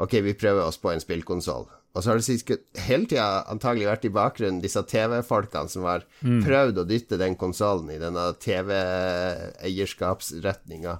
ok, 0.00 0.12
vi 0.26 0.34
prøver 0.36 0.62
oss 0.66 0.78
på 0.82 0.88
en 0.92 1.02
spillkonsoll. 1.02 1.66
Og 1.90 1.98
så 2.02 2.08
har 2.10 2.16
det 2.20 2.26
hele 2.86 3.06
tida 3.10 3.26
antagelig 3.50 3.86
vært 3.88 4.06
i 4.06 4.14
bakgrunnen 4.14 4.62
disse 4.62 4.82
TV-folkene 4.86 5.68
som 5.72 5.82
har 5.88 6.00
mm. 6.20 6.42
prøvd 6.44 6.76
å 6.78 6.86
dytte 6.86 7.16
den 7.18 7.34
konsollen 7.40 7.90
i 7.90 8.02
denne 8.02 8.24
TV-eierskapsretninga. 8.44 10.94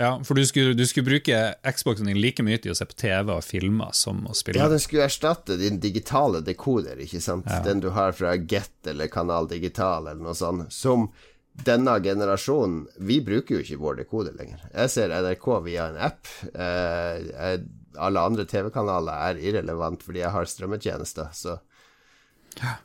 Ja, 0.00 0.20
for 0.24 0.34
du 0.34 0.46
skulle, 0.46 0.72
du 0.74 0.86
skulle, 0.86 1.04
bruke 1.04 1.54
Xboxen 1.76 2.08
din 2.08 2.20
like 2.20 2.42
mye 2.42 2.58
til 2.62 2.72
å 2.72 2.76
se 2.76 2.86
på 2.88 2.96
TV 2.96 3.34
og 3.34 3.44
filmer 3.44 3.92
som 3.96 4.22
å 4.26 4.36
spille? 4.36 4.60
Ja, 4.62 4.70
den 4.72 4.80
skulle 4.80 5.04
erstatte 5.08 5.58
din 5.60 5.80
digitale 5.82 6.40
dekoder, 6.44 7.00
ikke 7.04 7.20
sant. 7.20 7.50
Ja. 7.50 7.60
Den 7.66 7.82
du 7.84 7.90
har 7.96 8.16
fra 8.16 8.34
Get 8.36 8.88
eller 8.88 9.12
Kanal 9.12 9.50
Digital 9.50 10.08
eller 10.08 10.22
noe 10.24 10.36
sånt. 10.38 10.72
Som 10.72 11.10
denne 11.52 11.98
generasjonen 12.00 12.86
Vi 12.96 13.18
bruker 13.20 13.58
jo 13.58 13.60
ikke 13.60 13.82
vår 13.82 13.98
dekode 14.00 14.32
lenger. 14.38 14.62
Jeg 14.72 14.92
ser 14.94 15.12
NRK 15.12 15.48
via 15.66 15.90
en 15.90 16.00
app. 16.08 16.30
Eh, 16.54 17.58
alle 18.00 18.24
andre 18.24 18.46
TV-kanaler 18.48 19.28
er 19.28 19.42
irrelevant 19.50 20.00
fordi 20.00 20.22
jeg 20.22 20.32
har 20.32 20.48
strømmetjenester, 20.48 21.28
så 21.36 21.58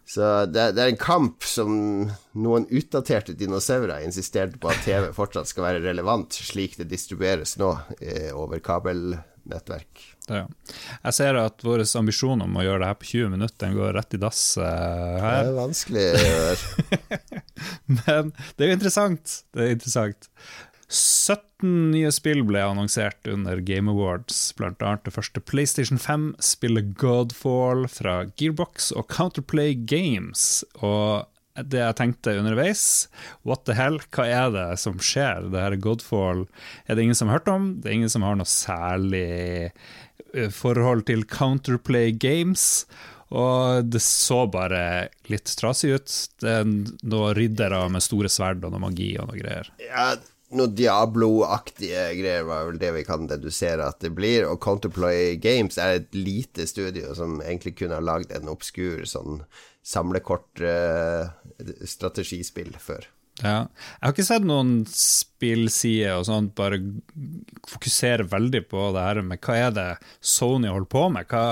så 0.07 0.45
det, 0.49 0.71
det, 0.77 0.83
er 0.83 0.91
en 0.91 0.99
kamp 0.99 1.45
som 1.47 1.71
noen 2.37 2.67
utdaterte 2.69 3.35
dinosaurer 3.37 4.05
insisterte 4.05 4.59
på 4.61 4.71
at 4.71 4.83
TV 4.85 5.09
fortsatt 5.15 5.49
skal 5.51 5.67
være 5.69 5.83
relevant, 5.85 6.33
slik 6.33 6.77
det 6.79 6.89
distribueres 6.91 7.57
nå 7.61 7.73
eh, 7.99 8.29
over 8.35 8.61
kabelnettverk. 8.63 10.05
Ja. 10.27 10.43
Jeg 11.05 11.15
ser 11.15 11.37
at 11.39 11.63
vår 11.63 11.85
ambisjon 11.99 12.43
om 12.43 12.57
å 12.59 12.63
gjøre 12.65 12.81
det 12.83 12.89
her 12.89 12.97
på 12.99 13.07
20 13.07 13.29
minutter 13.31 13.61
Den 13.61 13.77
går 13.77 13.93
rett 13.95 14.15
i 14.17 14.19
dass 14.19 14.41
eh, 14.59 15.19
her. 15.23 15.37
Det 15.45 15.51
er 15.53 15.55
vanskelig 15.55 16.07
å 16.07 16.25
gjøre. 16.25 17.19
Men 17.97 18.33
det 18.33 18.65
er 18.65 18.73
jo 18.73 18.79
interessant. 18.79 19.37
Det 19.55 19.63
er 19.63 19.77
interessant. 19.77 20.29
17 20.87 21.91
nye 21.91 22.09
spill 22.15 22.45
ble 22.47 22.61
annonsert 22.63 23.27
under 23.27 23.59
Game 23.59 23.91
Awards, 23.91 24.53
annet 24.61 25.03
det 25.03 25.11
første 25.15 25.41
PlayStation 25.43 25.99
5-spillet 25.99 26.93
Godfall 26.99 27.89
fra 27.91 28.21
Gearbox 28.39 28.93
og 28.95 29.09
Counterplay 29.11 29.75
Games. 29.75 30.63
Og 30.79 31.27
det 31.57 31.81
jeg 31.81 31.97
tenkte 31.97 32.37
underveis, 32.39 32.85
what 33.43 33.65
the 33.67 33.75
hell, 33.75 33.99
hva 34.15 34.27
er 34.29 34.53
det 34.53 34.67
som 34.79 35.01
skjer? 35.03 35.49
Det 35.51 35.59
her 35.59 35.75
Godfall 35.83 36.45
er 36.85 36.95
det 36.95 37.03
ingen 37.07 37.19
som 37.19 37.31
har 37.31 37.41
hørt 37.41 37.51
om, 37.51 37.67
det 37.81 37.91
er 37.91 37.97
ingen 37.97 38.13
som 38.13 38.23
har 38.23 38.39
noe 38.39 38.47
særlig 38.47 39.27
eh, 39.73 40.49
forhold 40.53 41.07
til 41.09 41.27
Counterplay 41.27 42.15
Games. 42.15 42.85
Og 43.27 43.83
det 43.91 43.99
så 44.05 44.45
bare 44.47 45.09
litt 45.27 45.51
trasig 45.59 45.97
ut. 45.97 46.13
Det 46.39 46.53
er 46.61 46.63
noen 46.63 47.35
riddere 47.35 47.81
med 47.91 48.05
store 48.05 48.31
sverd 48.31 48.63
og 48.63 48.71
noe 48.71 48.85
magi 48.85 49.09
og 49.19 49.27
noe 49.27 49.41
greier. 49.41 49.67
Ja, 49.83 50.13
noe 50.55 50.71
Diablo-aktige 50.71 52.15
greier, 52.19 52.43
var 52.47 52.65
vel 52.69 52.79
det 52.79 52.91
vi 52.95 53.03
kan 53.07 53.27
dedusere 53.29 53.87
at 53.87 53.99
det 54.03 54.11
blir. 54.15 54.41
Og 54.47 54.61
Counterplay 54.63 55.35
Games 55.41 55.77
er 55.81 55.89
et 55.99 56.15
lite 56.15 56.67
studio 56.69 57.15
som 57.17 57.41
egentlig 57.41 57.73
kunne 57.81 57.97
ha 57.99 58.03
lagd 58.03 58.29
en 58.35 58.49
obskur 58.51 59.05
sånn 59.09 59.33
samlekort-strategispill 59.87 62.73
uh, 62.75 62.81
før. 62.83 63.03
Ja. 63.43 63.67
Jeg 63.69 64.01
har 64.01 64.13
ikke 64.15 64.25
sett 64.25 64.45
noen 64.49 64.71
spillsider 64.89 66.15
og 66.17 66.25
sånt 66.25 66.55
bare 66.57 66.79
fokusere 67.69 68.25
veldig 68.31 68.63
på 68.71 68.87
det 68.95 69.03
her 69.03 69.19
med 69.25 69.41
hva 69.45 69.57
er 69.67 69.75
det 69.75 69.87
Sony 70.25 70.71
holder 70.71 70.89
på 70.89 71.03
med? 71.13 71.29
Hva, 71.29 71.43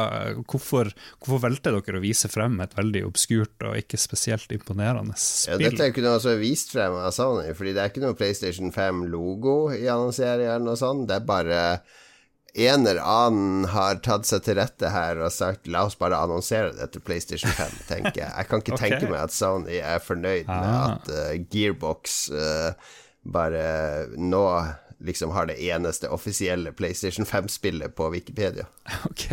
hvorfor, 0.50 0.90
hvorfor 1.20 1.44
velter 1.44 1.78
dere 1.78 2.02
å 2.02 2.04
vise 2.04 2.32
frem 2.32 2.58
et 2.66 2.74
veldig 2.78 3.04
obskurt 3.06 3.68
og 3.70 3.78
ikke 3.78 4.02
spesielt 4.02 4.56
imponerende 4.56 5.18
spill? 5.20 5.62
Ja, 5.62 5.76
dette 5.76 6.16
som 6.24 6.34
er 6.34 6.42
vist 6.42 6.74
frem 6.74 6.98
av 6.98 7.14
Sony, 7.14 7.52
fordi 7.58 7.76
det 7.76 7.84
er 7.84 7.94
ikke 7.94 8.06
noe 8.08 8.18
PlayStation 8.18 8.74
5-logo 8.74 9.56
i 9.78 9.86
annonseringen 9.86 10.56
eller 10.56 10.72
noe 10.72 10.82
sånt. 10.82 11.06
Det 11.12 11.20
er 11.20 11.30
bare 11.30 11.62
en 12.56 12.88
eller 12.88 13.02
annen 13.04 13.66
har 13.68 13.98
tatt 14.06 14.28
seg 14.30 14.46
til 14.46 14.56
rette 14.56 14.88
her 14.94 15.20
og 15.20 15.34
sagt 15.36 15.68
la 15.68 15.82
oss 15.90 15.98
bare 16.00 16.22
annonsere 16.24 16.72
det 16.78 16.88
til 16.94 17.04
PlayStation 17.04 17.52
5, 17.52 17.74
tenker 17.90 18.22
jeg. 18.22 18.32
Jeg 18.32 18.48
kan 18.48 18.64
ikke 18.64 18.76
okay. 18.78 18.94
tenke 18.94 19.10
meg 19.12 19.26
at 19.26 19.36
Sony 19.36 19.82
er 19.82 20.00
fornøyd 20.04 20.48
ah. 20.48 20.62
med 20.62 20.76
at 20.86 21.12
uh, 21.12 21.34
Gearbox 21.52 22.16
uh, 22.32 22.72
bare 23.28 23.66
nå 24.16 24.46
liksom 25.06 25.34
har 25.36 25.50
det 25.50 25.58
eneste 25.68 26.08
offisielle 26.08 26.72
PlayStation 26.72 27.28
5-spillet 27.28 27.96
på 27.98 28.08
Wikipedia. 28.16 28.70
Ok. 29.12 29.28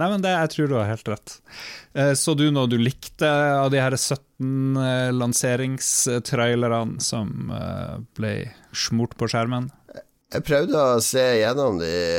Nei, 0.00 0.06
men 0.08 0.22
det, 0.24 0.30
jeg 0.32 0.50
tror 0.54 0.68
du 0.70 0.74
har 0.78 0.86
helt 0.88 1.08
rett. 1.12 1.34
Uh, 1.92 2.14
så 2.16 2.32
du 2.32 2.46
noe 2.48 2.70
du 2.72 2.78
likte 2.80 3.28
av 3.28 3.68
de 3.74 3.82
her 3.82 3.92
17 3.92 4.80
lanseringstrailerne 5.12 7.04
som 7.04 7.52
ble 8.16 8.32
smurt 8.72 9.12
på 9.20 9.28
skjermen? 9.28 9.68
Jeg 10.30 10.44
prøvde 10.46 10.78
å 10.78 10.98
se 11.02 11.22
gjennom 11.40 11.80
det 11.80 11.90
i, 11.90 12.18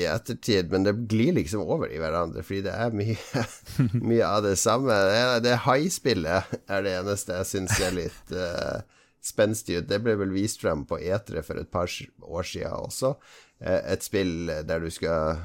i, 0.00 0.04
ettertid, 0.08 0.70
men 0.72 0.86
det 0.86 0.94
glir 1.10 1.34
liksom 1.36 1.66
over 1.66 1.90
i 1.92 1.98
hverandre, 2.00 2.40
fordi 2.46 2.62
det 2.64 2.72
er 2.72 2.94
mye, 2.96 3.42
mye 4.10 4.28
av 4.28 4.46
det 4.46 4.54
samme. 4.60 4.96
Det, 5.44 5.52
haispillet 5.66 6.54
er 6.64 6.86
det 6.86 6.94
eneste 6.96 7.36
jeg 7.42 7.50
syns 7.50 7.76
er 7.84 7.92
litt 7.98 8.32
uh, 8.32 8.80
spenstig 9.20 9.82
ut. 9.82 9.88
Det 9.90 10.00
ble 10.00 10.14
vel 10.16 10.32
vist 10.32 10.64
frem 10.64 10.86
på 10.88 10.96
etere 10.96 11.44
for 11.44 11.60
et 11.60 11.68
par 11.68 11.92
år 11.92 12.48
siden 12.48 12.72
også. 12.72 13.12
Uh, 13.60 13.82
et 13.82 14.06
spill 14.06 14.48
der 14.64 14.80
du 14.80 14.88
skal 14.92 15.36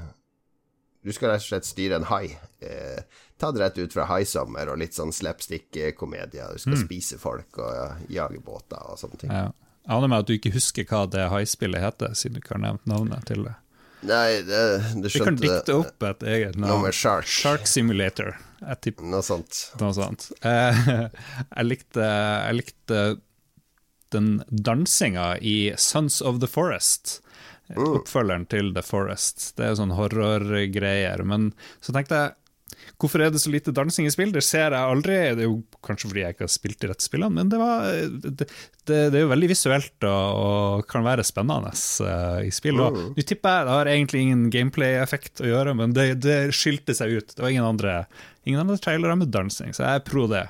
Du 1.02 1.12
skal 1.12 1.32
rett 1.34 1.42
og 1.42 1.50
slett 1.50 1.66
styre 1.66 1.98
en 1.98 2.08
hai. 2.12 2.38
Eh, 2.62 3.04
det 3.42 3.52
rett 3.58 3.80
ut 3.82 3.94
fra 3.94 4.06
Haisommer 4.06 4.70
og 4.70 4.78
litt 4.78 4.94
sånn 4.94 5.12
slapstick-komedier. 5.12 6.54
Du 6.54 6.62
skal 6.62 6.78
mm. 6.78 6.84
spise 6.84 7.18
folk 7.18 7.58
og 7.58 8.04
jage 8.14 8.40
båter 8.46 8.86
og 8.86 9.00
sånne 9.02 9.18
ting. 9.18 9.34
Ja. 9.34 9.50
Jeg 9.82 9.98
aner 9.98 10.12
meg 10.12 10.24
at 10.24 10.30
du 10.30 10.36
ikke 10.36 10.54
husker 10.54 10.86
hva 10.90 11.06
det 11.10 11.26
haispillet 11.32 11.82
heter, 11.82 12.14
siden 12.18 12.38
du 12.38 12.44
ikke 12.44 12.56
har 12.56 12.64
nevnt 12.68 12.88
navnet 12.90 13.26
til 13.30 13.48
det. 13.48 13.56
Nei, 14.02 14.42
det, 14.46 14.62
det 14.98 15.12
skjønte 15.14 15.14
Vi 15.14 15.26
kan 15.26 15.40
dikte 15.42 15.76
opp 15.78 16.06
et 16.10 16.24
eget 16.26 16.56
navn. 16.58 16.86
Noe 16.86 16.94
Shark. 16.96 17.28
Shark 17.30 17.68
Simulator. 17.70 18.36
Noe 19.02 19.22
sånt. 19.26 19.60
Noe 19.82 19.94
sånt. 19.98 20.30
Eh, 20.46 20.86
jeg, 21.58 21.66
likte, 21.68 22.06
jeg 22.06 22.58
likte 22.58 23.02
den 24.14 24.32
dansinga 24.50 25.36
i 25.38 25.74
Sons 25.78 26.22
of 26.22 26.42
the 26.42 26.50
Forest. 26.50 27.20
Mm. 27.72 28.02
Oppfølgeren 28.02 28.46
til 28.52 28.74
The 28.76 28.84
Forest. 28.86 29.52
Det 29.58 29.70
er 29.70 29.78
sånn 29.80 29.94
horrorgreier. 29.96 31.24
Men 31.28 31.52
så 31.80 31.94
tenkte 31.96 32.20
jeg 32.20 32.38
Hvorfor 33.02 33.24
er 33.24 33.32
det 33.34 33.42
så 33.42 33.52
lite 33.52 33.74
dansing 33.74 34.08
i 34.08 34.14
spill? 34.14 34.32
Det 34.34 34.44
ser 34.46 34.76
jeg 34.76 34.94
aldri. 34.94 35.18
Det 35.38 35.46
er 35.46 35.50
jo 35.50 35.62
kanskje 35.86 36.12
fordi 36.12 36.24
jeg 36.24 36.36
ikke 36.36 36.46
har 36.46 36.54
spilt 36.54 36.80
de 36.82 36.92
rette 36.92 37.06
spillene, 37.06 37.34
men 37.40 37.52
det, 37.52 37.60
var, 37.62 37.88
det, 38.24 38.34
det, 38.46 38.48
det 38.86 39.18
er 39.18 39.26
jo 39.26 39.32
veldig 39.32 39.50
visuelt 39.52 40.08
og, 40.08 40.40
og 40.46 40.88
kan 40.92 41.06
være 41.06 41.26
spennende 41.28 41.74
uh, 41.74 42.40
i 42.46 42.54
spill. 42.54 42.82
Og 42.84 42.98
mm. 42.98 43.12
Nå 43.18 43.28
tipper 43.28 43.58
jeg 43.58 43.68
det 43.68 43.76
har 43.78 43.92
egentlig 43.96 44.24
ingen 44.28 44.48
gameplay-effekt 44.54 45.44
å 45.44 45.50
gjøre, 45.50 45.76
men 45.82 45.98
det, 45.98 46.40
skilte 46.56 46.96
seg 46.98 47.18
ut. 47.18 47.36
Det 47.36 47.44
var 47.44 47.54
ingen 47.54 47.68
andre, 47.68 48.02
ingen 48.46 48.64
andre 48.64 48.80
trailere 48.82 49.18
med 49.20 49.34
dansing, 49.34 49.74
så 49.76 49.88
jeg 49.88 50.02
er 50.02 50.10
pro 50.12 50.28
det. 50.32 50.48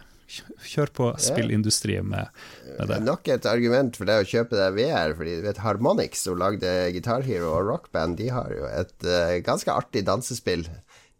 Kjør 0.63 0.91
på 0.95 1.07
spillindustrien 1.19 2.05
med, 2.07 2.29
med, 2.77 2.85
det. 2.87 2.99
Nok 3.03 3.27
et 3.33 3.47
argument 3.49 3.97
for 3.99 4.07
deg 4.07 4.23
å 4.23 4.27
kjøpe 4.27 4.55
deg 4.55 4.77
VR. 4.77 5.15
Fordi 5.17 5.33
du 5.41 5.43
vet 5.43 5.59
Harmonix, 5.59 6.21
som 6.23 6.39
lagde 6.39 6.71
Guitar 6.95 7.25
Hero 7.27 7.49
og 7.57 7.67
Rockband, 7.67 8.15
de 8.21 8.29
har 8.31 8.53
jo 8.55 8.69
et 8.69 8.95
uh, 9.07 9.35
ganske 9.43 9.73
artig 9.73 10.05
dansespill 10.07 10.63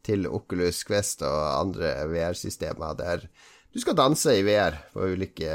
til 0.06 0.28
Oculus 0.30 0.84
Quest 0.88 1.24
og 1.28 1.40
andre 1.60 1.94
VR-systemer 2.12 2.98
der 3.00 3.28
du 3.72 3.80
skal 3.80 3.96
danse 3.96 4.34
i 4.36 4.44
VR 4.44 4.76
på 4.92 5.06
ulike 5.14 5.52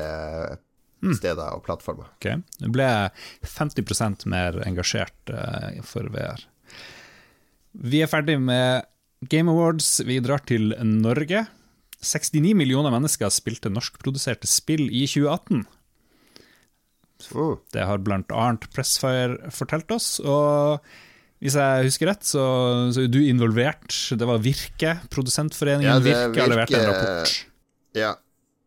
mm. 1.04 1.14
steder 1.18 1.52
og 1.52 1.64
plattformer. 1.66 2.08
Ok, 2.16 2.30
Du 2.62 2.70
ble 2.72 2.88
50% 3.44 4.24
mer 4.32 4.56
engasjert 4.64 5.32
uh, 5.32 5.76
for 5.84 6.08
VR. 6.14 6.46
Vi 7.76 8.00
er 8.00 8.08
ferdig 8.08 8.38
med 8.40 8.88
Game 9.28 9.52
Awards. 9.52 9.98
Vi 10.08 10.18
drar 10.24 10.40
til 10.48 10.72
Norge. 10.80 11.44
69 12.00 12.54
millioner 12.56 12.92
mennesker 12.92 13.32
spilte 13.32 13.72
norskproduserte 13.72 14.48
spill 14.48 14.86
i 14.88 15.04
2018. 15.08 15.66
Mm. 17.32 17.58
Det 17.72 17.84
har 17.88 18.02
blant 18.04 18.32
annet 18.32 18.66
Pressfire 18.72 19.50
fortalt 19.52 19.92
oss. 19.92 20.16
Og 20.20 20.80
hvis 21.42 21.56
jeg 21.58 21.88
husker 21.90 22.08
rett, 22.10 22.24
så, 22.24 22.44
så 22.94 23.02
er 23.04 23.10
du 23.12 23.18
involvert. 23.20 23.90
Det 24.16 24.28
var 24.28 24.40
Virke, 24.44 24.94
produsentforeningen 25.12 25.90
ja, 25.90 25.98
Virke, 26.04 26.40
har 26.40 26.52
levert 26.52 26.72
en 26.72 26.88
rapport. 26.88 27.34
Ja. 27.96 28.14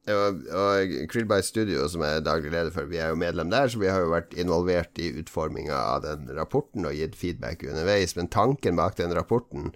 Og, 0.10 0.46
og 0.58 0.94
Krillby 1.12 1.38
Studio, 1.46 1.84
som 1.92 2.02
jeg 2.06 2.20
er 2.20 2.26
daglig 2.26 2.54
leder 2.54 2.74
for, 2.74 2.90
vi 2.90 2.98
er 3.02 3.12
jo 3.12 3.20
medlem 3.20 3.52
der, 3.54 3.70
så 3.70 3.82
vi 3.82 3.90
har 3.92 4.02
jo 4.02 4.14
vært 4.14 4.34
involvert 4.42 5.02
i 5.02 5.12
utforminga 5.22 5.76
av 5.76 6.06
den 6.06 6.30
rapporten 6.38 6.88
og 6.90 6.96
gitt 6.98 7.18
feedback 7.20 7.66
underveis. 7.68 8.16
Men 8.18 8.32
tanken 8.34 8.80
bak 8.80 8.98
den 8.98 9.14
rapporten 9.18 9.70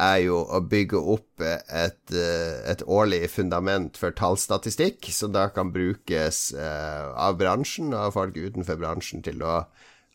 er 0.00 0.18
jo 0.24 0.40
å 0.50 0.58
bygge 0.66 0.98
opp 0.98 1.44
et, 1.44 2.12
et 2.12 2.82
årlig 2.90 3.28
fundament 3.30 3.96
for 4.00 4.16
tallstatistikk, 4.16 5.06
som 5.14 5.32
da 5.32 5.46
kan 5.54 5.70
brukes 5.74 6.48
eh, 6.58 7.04
av 7.14 7.38
bransjen, 7.38 7.94
av 7.94 8.16
folk 8.16 8.36
utenfor 8.36 8.80
bransjen, 8.80 9.22
til 9.22 9.44
å 9.46 9.60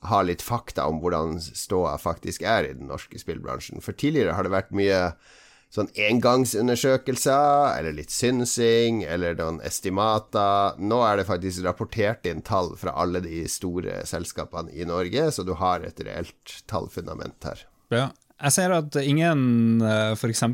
ha 0.07 0.21
litt 0.23 0.43
fakta 0.45 0.87
om 0.87 1.01
hvordan 1.03 1.39
ståa 1.41 1.97
faktisk 1.99 2.45
er 2.47 2.69
i 2.69 2.73
den 2.77 2.87
norske 2.91 3.19
spillbransjen. 3.19 3.83
For 3.83 3.97
tidligere 3.97 4.37
har 4.37 4.47
det 4.47 4.53
vært 4.53 4.75
mye 4.75 4.99
sånn 5.73 5.89
engangsundersøkelser, 6.01 7.75
eller 7.77 7.93
litt 7.93 8.13
synsing, 8.13 9.03
eller 9.05 9.37
noen 9.37 9.59
estimater. 9.65 10.79
Nå 10.81 11.01
er 11.05 11.19
det 11.19 11.27
faktisk 11.29 11.65
rapportert 11.65 12.25
inn 12.29 12.41
tall 12.45 12.73
fra 12.79 12.95
alle 12.97 13.21
de 13.25 13.43
store 13.51 14.01
selskapene 14.09 14.73
i 14.73 14.87
Norge, 14.89 15.29
så 15.35 15.45
du 15.45 15.53
har 15.59 15.85
et 15.85 16.01
reelt 16.05 16.55
tallfundament 16.71 17.45
her. 17.45 17.67
Ja, 17.93 18.07
jeg 18.39 18.55
ser 18.55 18.73
at 18.79 18.97
ingen, 19.03 19.81
eh, 19.83 20.15
f.eks. 20.15 20.45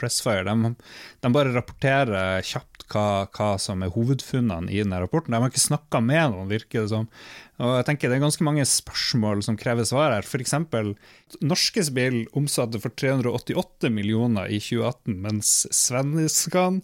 Pressfire, 0.00 0.44
de, 0.48 0.74
de, 1.22 1.32
bare 1.34 1.52
rapporterer 1.54 2.42
kjapt 2.46 2.84
hva, 2.90 3.26
hva, 3.32 3.54
som 3.62 3.82
er 3.84 3.92
hovedfunnene 3.94 4.72
i 4.72 4.82
denne 4.82 4.98
rapporten. 5.00 5.34
De 5.34 5.40
har 5.40 5.52
ikke 5.52 5.62
snakka 5.62 6.02
med 6.04 6.34
noen, 6.34 6.50
virker 6.50 6.84
det 6.84 6.92
som. 6.92 7.08
Og 7.62 7.76
jeg 7.78 7.86
tenker 7.86 8.10
Det 8.10 8.18
er 8.18 8.24
ganske 8.26 8.46
mange 8.46 8.66
spørsmål 8.66 9.44
som 9.46 9.58
krever 9.60 9.86
svar 9.88 10.16
her. 10.16 10.26
F.eks. 10.26 10.56
norske 11.40 11.86
spill 11.86 12.24
omsatte 12.34 12.82
for 12.82 12.94
388 12.98 13.92
millioner 13.94 14.50
i 14.50 14.60
2018, 14.60 15.18
mens 15.24 15.56
svenskene 15.72 16.82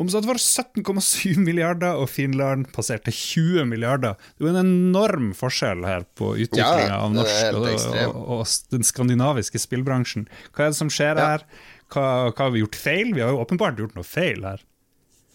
omsatte 0.00 0.28
for 0.28 0.40
17,7 0.40 1.40
milliarder, 1.42 1.98
og 2.00 2.10
Finland 2.10 2.70
passerte 2.74 3.12
20 3.12 3.66
milliarder. 3.68 4.16
Det 4.36 4.44
er 4.44 4.48
jo 4.48 4.52
en 4.54 4.62
enorm 4.62 5.30
forskjell 5.36 5.84
her 5.86 6.06
på 6.18 6.32
utviklinga 6.34 6.88
ja, 6.88 7.02
av 7.02 7.12
norsk 7.14 7.58
og, 7.58 7.68
og, 8.08 8.22
og, 8.38 8.56
den 8.72 8.86
skandinaviske 8.86 9.60
spillbransjen. 9.62 10.26
Hva 10.52 10.66
er 10.66 10.74
det 10.74 10.80
som 10.80 10.92
skjer 10.92 11.20
ja. 11.20 11.28
her? 11.34 11.46
Hva, 11.92 12.06
hva, 12.30 12.46
har 12.46 12.54
vi 12.54 12.64
gjort 12.64 12.78
feil? 12.78 13.12
Vi 13.16 13.24
har 13.24 13.34
jo 13.34 13.42
åpenbart 13.44 13.80
gjort 13.80 13.96
noe 13.98 14.06
feil 14.06 14.44
her. 14.46 14.64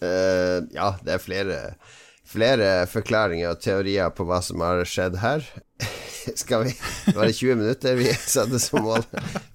Uh, 0.02 0.66
ja, 0.74 0.92
det 1.02 1.16
er 1.16 1.22
flere 1.22 1.58
flere 2.28 2.68
forklaringer 2.90 3.54
og 3.54 3.62
teorier 3.64 4.12
på 4.12 4.26
hva 4.28 4.42
som 4.44 4.62
har 4.64 4.84
skjedd 4.88 5.18
her. 5.22 5.44
Skal 6.36 6.66
vi 6.66 6.72
Var 7.14 7.24
det 7.24 7.36
20 7.38 7.56
minutter 7.56 7.94
vi 7.96 8.10
satte 8.12 8.58
som 8.60 8.82
mål 8.84 9.04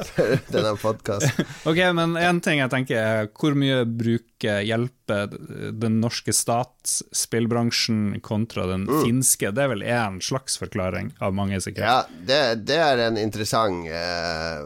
for 0.08 0.32
denne 0.50 0.72
podkasten? 0.82 1.46
Ok, 1.70 1.78
men 1.94 2.16
én 2.18 2.40
ting 2.42 2.64
jeg 2.64 2.72
tenker 2.74 2.98
er 2.98 3.28
hvor 3.30 3.54
mye 3.58 3.84
bruker 3.86 4.64
hjelper 4.66 5.36
den 5.78 6.00
norske 6.02 6.34
stat, 6.34 6.96
spillbransjen, 7.14 8.18
kontra 8.26 8.66
den 8.72 8.88
mm. 8.90 9.04
finske? 9.04 9.54
Det 9.54 9.68
er 9.68 9.74
vel 9.76 9.86
én 9.86 10.18
slags 10.24 10.58
forklaring 10.62 11.14
av 11.22 11.36
mange, 11.38 11.62
sikkert? 11.62 11.86
Ja, 11.86 12.26
det, 12.26 12.42
det 12.66 12.80
er 12.82 13.06
en 13.06 13.22
interessant 13.22 13.86
eh, 13.86 14.64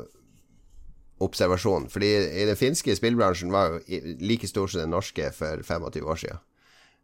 observasjon. 1.23 1.89
Fordi 1.91 2.11
i 2.41 2.45
den 2.47 2.59
finske 2.59 2.95
spillbransjen 2.97 3.51
var 3.53 3.77
jo 3.77 3.99
like 4.21 4.49
stor 4.49 4.69
som 4.71 4.83
den 4.83 4.93
norske 4.95 5.31
for 5.35 5.63
25 5.65 6.07
år 6.07 6.23
siden. 6.23 6.41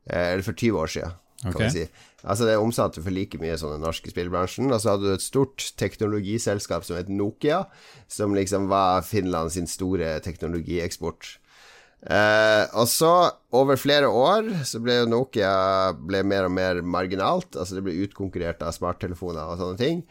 Eh, 0.10 0.34
eller 0.34 0.46
for 0.46 0.54
20 0.54 0.80
år 0.80 0.92
siden, 0.96 1.20
kan 1.44 1.56
okay. 1.56 1.70
si. 1.72 1.86
Altså 2.24 2.48
Det 2.48 2.58
omsatte 2.58 3.04
for 3.04 3.12
like 3.12 3.40
mye 3.42 3.58
som 3.60 3.74
den 3.74 3.84
norske 3.84 4.12
spillbransjen. 4.12 4.72
Og 4.72 4.82
så 4.82 4.94
hadde 4.94 5.10
du 5.10 5.14
et 5.14 5.26
stort 5.26 5.72
teknologiselskap 5.80 6.86
som 6.88 7.00
het 7.00 7.12
Nokia, 7.12 7.66
som 8.08 8.36
liksom 8.36 8.70
var 8.72 9.04
Finland 9.08 9.52
sin 9.52 9.68
store 9.68 10.20
teknologieksport. 10.24 11.38
Eh, 12.04 12.66
og 12.76 12.88
så, 12.92 13.32
over 13.56 13.80
flere 13.80 14.10
år, 14.12 14.50
så 14.68 14.82
ble 14.84 14.98
jo 15.02 15.08
Nokia 15.08 15.94
ble 15.96 16.24
mer 16.28 16.50
og 16.50 16.56
mer 16.56 16.82
marginalt. 16.84 17.56
Altså 17.56 17.78
det 17.78 17.86
ble 17.86 17.96
utkonkurrert 18.04 18.64
av 18.66 18.76
smarttelefoner 18.76 19.54
og 19.54 19.62
sånne 19.62 19.80
ting. 19.80 20.04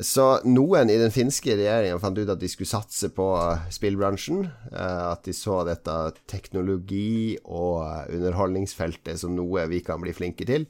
Så 0.00 0.24
noen 0.46 0.90
i 0.92 0.96
den 1.00 1.10
finske 1.10 1.56
regjeringen 1.58 1.98
fant 1.98 2.18
ut 2.20 2.30
at 2.30 2.38
de 2.38 2.48
skulle 2.50 2.70
satse 2.70 3.10
på 3.14 3.26
spillbransjen. 3.74 4.44
Eh, 4.70 5.04
at 5.10 5.24
de 5.26 5.34
så 5.34 5.64
dette 5.66 5.96
teknologi- 6.30 7.38
og 7.42 8.06
underholdningsfeltet 8.14 9.18
som 9.18 9.34
noe 9.34 9.66
vi 9.70 9.82
kan 9.82 10.00
bli 10.02 10.14
flinke 10.14 10.46
til. 10.46 10.68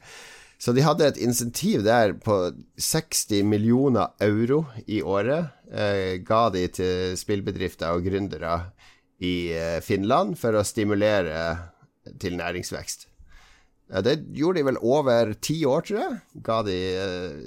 Så 0.59 0.73
de 0.75 0.83
hadde 0.83 1.07
et 1.07 1.21
insentiv 1.23 1.85
der 1.87 2.17
på 2.19 2.39
60 2.81 3.45
millioner 3.47 4.17
euro 4.25 4.65
i 4.89 5.03
året. 5.03 5.53
Eh, 5.71 6.17
ga 6.25 6.49
de 6.55 6.65
til 6.81 7.19
spillbedrifter 7.21 7.93
og 7.93 8.09
gründere 8.09 8.57
i 9.21 9.53
eh, 9.53 9.79
Finland 9.85 10.39
for 10.41 10.57
å 10.57 10.65
stimulere 10.67 11.37
til 12.19 12.41
næringsvekst. 12.41 13.08
Det 13.89 14.19
gjorde 14.37 14.61
de 14.61 14.67
vel 14.69 14.79
over 14.85 15.33
ti 15.41 15.63
år, 15.65 15.85
tror 15.89 16.01
jeg. 16.03 16.17
Ga 16.45 16.61
de 16.67 16.79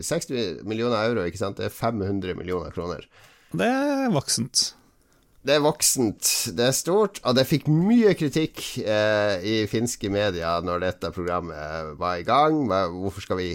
60 0.02 0.32
eh, 0.34 0.62
millioner 0.66 1.04
euro, 1.06 1.26
ikke 1.28 1.42
sant. 1.42 1.60
Det 1.60 1.70
er 1.70 1.76
500 1.76 2.34
millioner 2.40 2.74
kroner. 2.74 3.06
Det 3.54 3.68
er 3.68 4.10
voksent. 4.14 4.72
Det 5.42 5.56
er 5.56 5.64
voksent, 5.64 6.28
det 6.54 6.68
er 6.68 6.76
stort, 6.78 7.18
og 7.26 7.34
det 7.34 7.48
fikk 7.50 7.66
mye 7.74 8.12
kritikk 8.14 8.60
eh, 8.84 9.42
i 9.42 9.56
finske 9.70 10.12
medier 10.14 10.62
når 10.62 10.84
dette 10.84 11.10
programmet 11.16 11.96
var 11.98 12.20
i 12.20 12.26
gang. 12.28 12.60
Hvorfor 12.70 13.26
skal 13.26 13.40
vi 13.40 13.48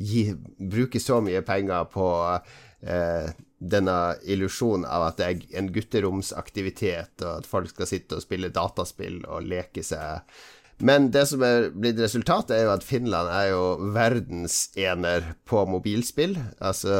gi, 0.00 0.30
bruke 0.56 1.00
så 1.00 1.20
mye 1.24 1.42
penger 1.44 1.84
på 1.92 2.06
eh, 2.32 3.28
denne 3.60 3.98
illusjonen 4.24 4.88
av 4.88 5.10
at 5.10 5.20
det 5.20 5.28
er 5.28 5.60
en 5.60 5.68
gutteromsaktivitet, 5.72 7.20
og 7.24 7.42
at 7.42 7.48
folk 7.48 7.68
skal 7.72 7.88
sitte 7.88 8.16
og 8.16 8.24
spille 8.24 8.52
dataspill 8.52 9.22
og 9.24 9.44
leke 9.48 9.84
seg 9.84 10.24
men 10.78 11.08
det 11.12 11.22
som 11.30 11.40
er 11.46 11.70
blitt 11.72 12.00
resultatet, 12.00 12.52
er 12.52 12.66
jo 12.66 12.72
at 12.74 12.84
Finland 12.84 13.30
er 13.32 13.46
jo 13.48 13.62
verdensener 13.94 15.30
på 15.48 15.62
mobilspill. 15.70 16.36
Altså 16.60 16.96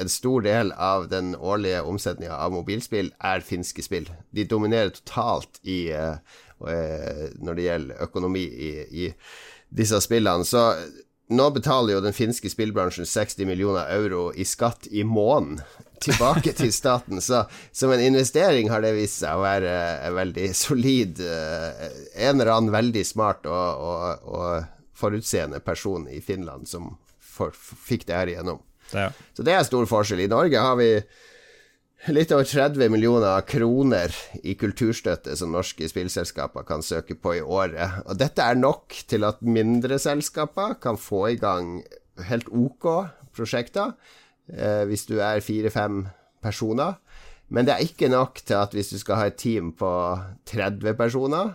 en 0.00 0.10
stor 0.10 0.42
del 0.46 0.72
av 0.74 1.06
den 1.12 1.36
årlige 1.36 1.84
omsetninga 1.86 2.34
av 2.34 2.54
mobilspill 2.54 3.12
er 3.22 3.46
finske 3.46 3.84
spill. 3.86 4.10
De 4.34 4.46
dominerer 4.48 4.90
totalt 4.96 5.60
i 5.62 5.92
uh, 5.94 6.18
når 6.60 7.56
det 7.56 7.68
gjelder 7.68 8.02
økonomi 8.08 8.42
i, 8.44 8.72
i 8.90 9.06
disse 9.70 10.00
spillene. 10.02 10.44
Så 10.44 10.66
nå 11.30 11.46
betaler 11.54 11.94
jo 11.94 12.02
den 12.02 12.16
finske 12.16 12.50
spillbransjen 12.50 13.06
60 13.06 13.46
millioner 13.46 13.90
euro 13.94 14.30
i 14.34 14.44
skatt 14.48 14.88
i 14.90 15.04
måneden 15.06 15.60
tilbake 16.02 16.54
til 16.56 16.72
staten. 16.74 17.20
Så 17.22 17.44
som 17.72 17.92
en 17.92 18.02
investering 18.02 18.70
har 18.72 18.82
det 18.82 18.96
vist 18.96 19.20
seg 19.22 19.36
å 19.38 19.44
være 19.44 19.74
uh, 20.00 20.08
veldig 20.16 20.48
solid. 20.56 21.22
Uh, 21.22 21.86
en 22.16 22.40
eller 22.40 22.54
annen 22.56 22.74
veldig 22.74 23.04
smart 23.06 23.46
og, 23.50 23.84
og, 23.86 24.26
og 24.26 24.98
forutseende 25.00 25.62
person 25.64 26.08
i 26.10 26.20
Finland 26.24 26.68
som 26.68 26.94
for, 27.20 27.54
fikk 27.54 28.08
det 28.08 28.18
her 28.18 28.32
igjennom. 28.34 28.62
Ja. 28.90 29.10
Så 29.36 29.46
det 29.46 29.54
er 29.54 29.66
stor 29.68 29.86
forskjell. 29.88 30.24
I 30.24 30.30
Norge 30.32 30.60
har 30.60 30.78
vi 30.80 30.90
litt 32.08 32.32
over 32.32 32.46
30 32.48 32.88
millioner 32.92 33.42
kroner 33.44 34.14
i 34.42 34.54
kulturstøtte 34.58 35.34
som 35.36 35.52
norske 35.52 35.88
spillselskaper 35.90 36.64
kan 36.68 36.84
søke 36.84 37.16
på 37.20 37.34
i 37.36 37.42
året. 37.44 38.00
Og 38.06 38.16
dette 38.20 38.44
er 38.44 38.56
nok 38.56 38.96
til 39.10 39.26
at 39.28 39.42
mindre 39.44 39.98
selskaper 40.00 40.78
kan 40.80 40.96
få 41.00 41.26
i 41.34 41.40
gang 41.40 41.82
helt 42.30 42.48
ok 42.48 42.88
prosjekter, 43.36 43.92
eh, 44.48 44.84
hvis 44.88 45.06
du 45.06 45.18
er 45.20 45.44
fire-fem 45.44 46.06
personer. 46.42 46.96
Men 47.50 47.66
det 47.66 47.74
er 47.74 47.84
ikke 47.84 48.08
nok 48.08 48.40
til 48.46 48.54
at 48.54 48.72
hvis 48.72 48.92
du 48.94 48.98
skal 48.98 49.20
ha 49.20 49.26
et 49.28 49.36
team 49.36 49.72
på 49.76 49.90
30 50.46 50.94
personer, 50.96 51.52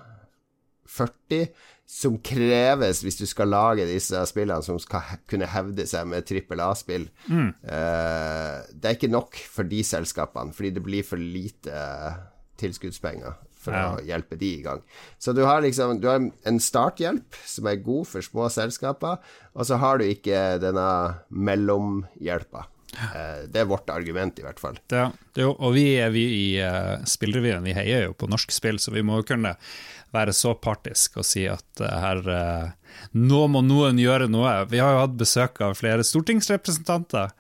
40, 0.86 1.48
som 1.86 2.18
kreves 2.26 3.04
hvis 3.06 3.20
du 3.20 3.26
skal 3.30 3.52
lage 3.54 3.86
disse 3.88 4.20
spillene 4.30 4.66
som 4.66 4.80
skal 4.82 5.20
kunne 5.30 5.50
hevde 5.50 5.86
seg 5.90 6.08
med 6.10 6.26
trippel 6.28 6.64
A-spill. 6.66 7.08
Mm. 7.30 7.52
Uh, 7.62 8.62
det 8.74 8.90
er 8.90 8.98
ikke 8.98 9.14
nok 9.14 9.38
for 9.52 9.70
de 9.70 9.84
selskapene, 9.86 10.56
fordi 10.56 10.74
det 10.76 10.86
blir 10.86 11.06
for 11.06 11.22
lite 11.22 11.76
tilskuddspenger 12.60 13.36
for 13.66 13.76
ja. 13.76 13.88
å 13.94 14.04
hjelpe 14.06 14.38
de 14.40 14.52
i 14.60 14.64
gang. 14.66 14.82
Så 15.22 15.34
du 15.34 15.44
har 15.46 15.64
liksom 15.66 16.00
Du 16.02 16.10
har 16.10 16.22
en 16.22 16.62
starthjelp 16.62 17.38
som 17.46 17.70
er 17.70 17.82
god 17.86 18.10
for 18.10 18.26
små 18.26 18.50
selskaper, 18.54 19.22
og 19.54 19.68
så 19.68 19.80
har 19.82 20.00
du 20.00 20.08
ikke 20.08 20.60
denne 20.62 20.88
mellomhjelpa. 21.30 22.68
Uh, 22.96 23.44
det 23.52 23.62
er 23.62 23.70
vårt 23.70 23.90
argument, 23.94 24.40
i 24.40 24.46
hvert 24.46 24.62
fall. 24.62 24.80
Ja, 24.94 25.10
jo, 25.38 25.52
og 25.54 25.76
vi, 25.76 25.88
vi 26.16 26.26
i 26.38 26.48
uh, 26.64 27.04
Spillrevyen 27.10 27.66
vi 27.66 27.76
heier 27.78 28.08
jo 28.10 28.16
på 28.18 28.30
norsk 28.32 28.54
spill, 28.56 28.80
så 28.82 28.94
vi 28.96 29.06
må 29.06 29.22
kunne 29.28 29.56
være 30.16 30.36
så 30.36 30.54
partisk 30.56 31.20
og 31.20 31.28
si 31.28 31.46
at 31.52 31.84
uh, 31.84 31.92
her 32.02 32.22
uh, 32.30 32.68
Nå 33.12 33.42
må 33.52 33.60
noen 33.60 33.98
gjøre 34.00 34.30
noe. 34.32 34.54
Vi 34.72 34.80
har 34.80 34.94
jo 34.96 35.02
hatt 35.02 35.18
besøk 35.20 35.60
av 35.66 35.74
flere 35.76 36.06
stortingsrepresentanter. 36.08 37.34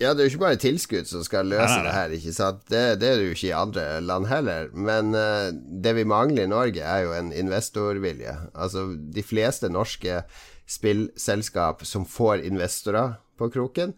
Ja, 0.00 0.14
det 0.16 0.24
er 0.24 0.26
jo 0.26 0.32
ikke 0.32 0.46
bare 0.46 0.58
tilskudd 0.58 1.06
som 1.06 1.22
skal 1.22 1.50
løse 1.52 1.66
nei, 1.68 1.76
nei, 1.76 1.82
nei. 1.84 1.86
det 1.86 1.96
her, 1.96 2.14
ikke 2.16 2.32
sant. 2.34 2.62
Det, 2.72 2.80
det, 2.98 3.08
er 3.10 3.18
det 3.20 3.26
jo 3.28 3.34
ikke 3.36 3.50
i 3.50 3.54
andre 3.54 3.84
land 4.02 4.26
heller. 4.30 4.70
Men 4.72 5.12
uh, 5.14 5.50
det 5.52 5.92
vi 6.00 6.06
mangler 6.08 6.48
i 6.48 6.50
Norge, 6.50 6.82
er 6.82 7.04
jo 7.04 7.12
en 7.14 7.30
investorvilje. 7.36 8.32
Altså, 8.50 8.88
de 8.96 9.24
fleste 9.26 9.70
norske 9.70 10.22
spillselskap 10.70 11.84
som 11.86 12.06
får 12.08 12.46
investorer 12.48 13.18
på 13.38 13.50
kroken, 13.52 13.94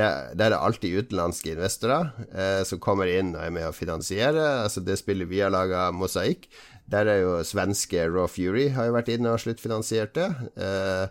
det, 0.00 0.10
det 0.40 0.46
er 0.48 0.56
alltid 0.56 1.04
utenlandske 1.04 1.54
investorer 1.54 2.10
eh, 2.32 2.60
som 2.66 2.80
kommer 2.82 3.10
inn 3.10 3.34
og 3.36 3.44
er 3.44 3.54
med 3.54 3.68
å 3.68 3.76
finansiere. 3.76 4.46
Altså 4.64 4.82
Det 4.84 4.98
spillet 5.00 5.28
vi 5.30 5.42
har 5.44 5.52
laga, 5.52 5.90
Mosaikk, 5.94 6.48
der 6.90 7.10
er 7.10 7.20
jo 7.22 7.34
svenske 7.46 8.08
Raw 8.10 8.26
Fury 8.30 8.70
har 8.74 8.88
jo 8.88 8.96
vært 8.96 9.12
inne 9.14 9.34
og 9.34 9.42
sluttfinansiert 9.42 10.16
det. 10.16 10.26
Uh, 10.58 11.06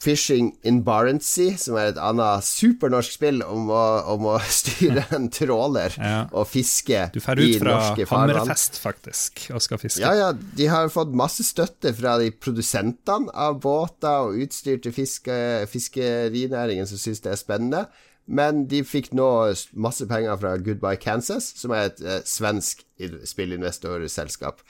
Fishing 0.00 0.54
in 0.64 0.78
Barentssea, 0.80 1.58
som 1.60 1.76
er 1.76 1.90
et 1.90 1.98
annet 2.00 2.46
supernorsk 2.46 3.18
spill 3.18 3.42
om 3.44 3.68
å, 3.68 3.82
om 4.14 4.24
å 4.32 4.36
styre 4.60 5.04
en 5.12 5.26
tråler 5.32 5.92
ja. 6.00 6.22
og 6.32 6.48
fiske 6.48 7.02
i 7.12 7.20
norske 7.20 7.26
farvann. 7.28 7.52
Du 7.52 7.66
drar 7.66 8.00
ut 8.00 8.08
fra 8.08 8.22
Hammerfest, 8.22 8.80
faktisk, 8.80 9.44
og 9.52 9.60
skal 9.64 9.82
fiske. 9.82 10.00
Ja, 10.00 10.14
ja. 10.16 10.30
De 10.32 10.70
har 10.72 10.88
fått 10.92 11.12
masse 11.12 11.44
støtte 11.44 11.92
fra 11.96 12.16
de 12.22 12.30
produsentene 12.32 13.28
av 13.36 13.60
båter 13.60 14.30
og 14.30 14.40
utstyr 14.40 14.80
til 14.84 14.96
fiske, 14.96 15.36
fiskerinæringen, 15.68 16.88
som 16.88 17.00
syns 17.04 17.20
det 17.26 17.34
er 17.34 17.42
spennende. 17.42 17.84
Men 18.28 18.66
de 18.68 18.82
fikk 18.84 19.12
nå 19.16 19.28
masse 19.76 20.04
penger 20.08 20.36
fra 20.40 20.56
Goodbye 20.60 21.00
Kansas, 21.00 21.52
som 21.60 21.72
er 21.76 21.88
et 21.88 22.00
eh, 22.04 22.22
svensk 22.28 22.84
spillinvestorselskap. 23.28 24.64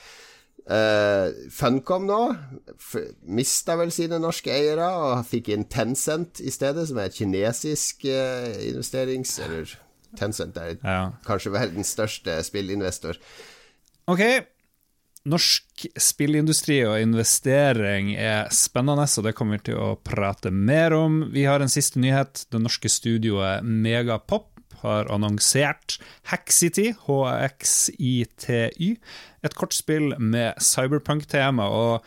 Uh, 0.68 1.32
Funcom 1.48 2.04
nå 2.04 2.18
mista 3.32 3.78
vel 3.80 3.88
sine 3.94 4.18
norske 4.20 4.52
eiere 4.52 4.90
og 5.00 5.22
fikk 5.30 5.48
inn 5.54 5.64
Tencent 5.72 6.42
i 6.44 6.52
stedet, 6.52 6.84
som 6.90 7.00
er 7.00 7.08
et 7.08 7.16
kinesisk 7.16 8.04
uh, 8.08 8.52
investerings... 8.68 9.38
Eller 9.46 9.76
Tencent 10.18 10.56
er 10.56 10.76
ja. 10.76 11.00
kanskje 11.26 11.52
verdens 11.52 11.90
største 11.92 12.38
spillinvestor. 12.46 13.18
Ok, 14.08 14.22
Norsk 15.28 15.84
spillindustri 16.00 16.78
og 16.88 17.00
investering 17.02 18.14
er 18.16 18.48
spennende, 18.54 19.04
og 19.04 19.26
det 19.26 19.34
kommer 19.36 19.58
vi 19.58 19.70
til 19.70 19.80
å 19.82 19.90
prate 20.00 20.52
mer 20.54 20.94
om. 20.96 21.26
Vi 21.34 21.44
har 21.48 21.60
en 21.60 21.72
siste 21.72 22.00
nyhet. 22.00 22.46
Det 22.48 22.60
norske 22.62 22.88
studioet 22.92 23.66
Megapop 23.66 24.57
har 24.82 25.10
annonsert 25.12 25.98
Haxity, 26.30 26.92
HXITY, 27.06 28.90
et 29.44 29.54
kortspill 29.58 30.14
med 30.18 30.58
cyberpunk-tema. 30.62 31.68
og 31.68 32.04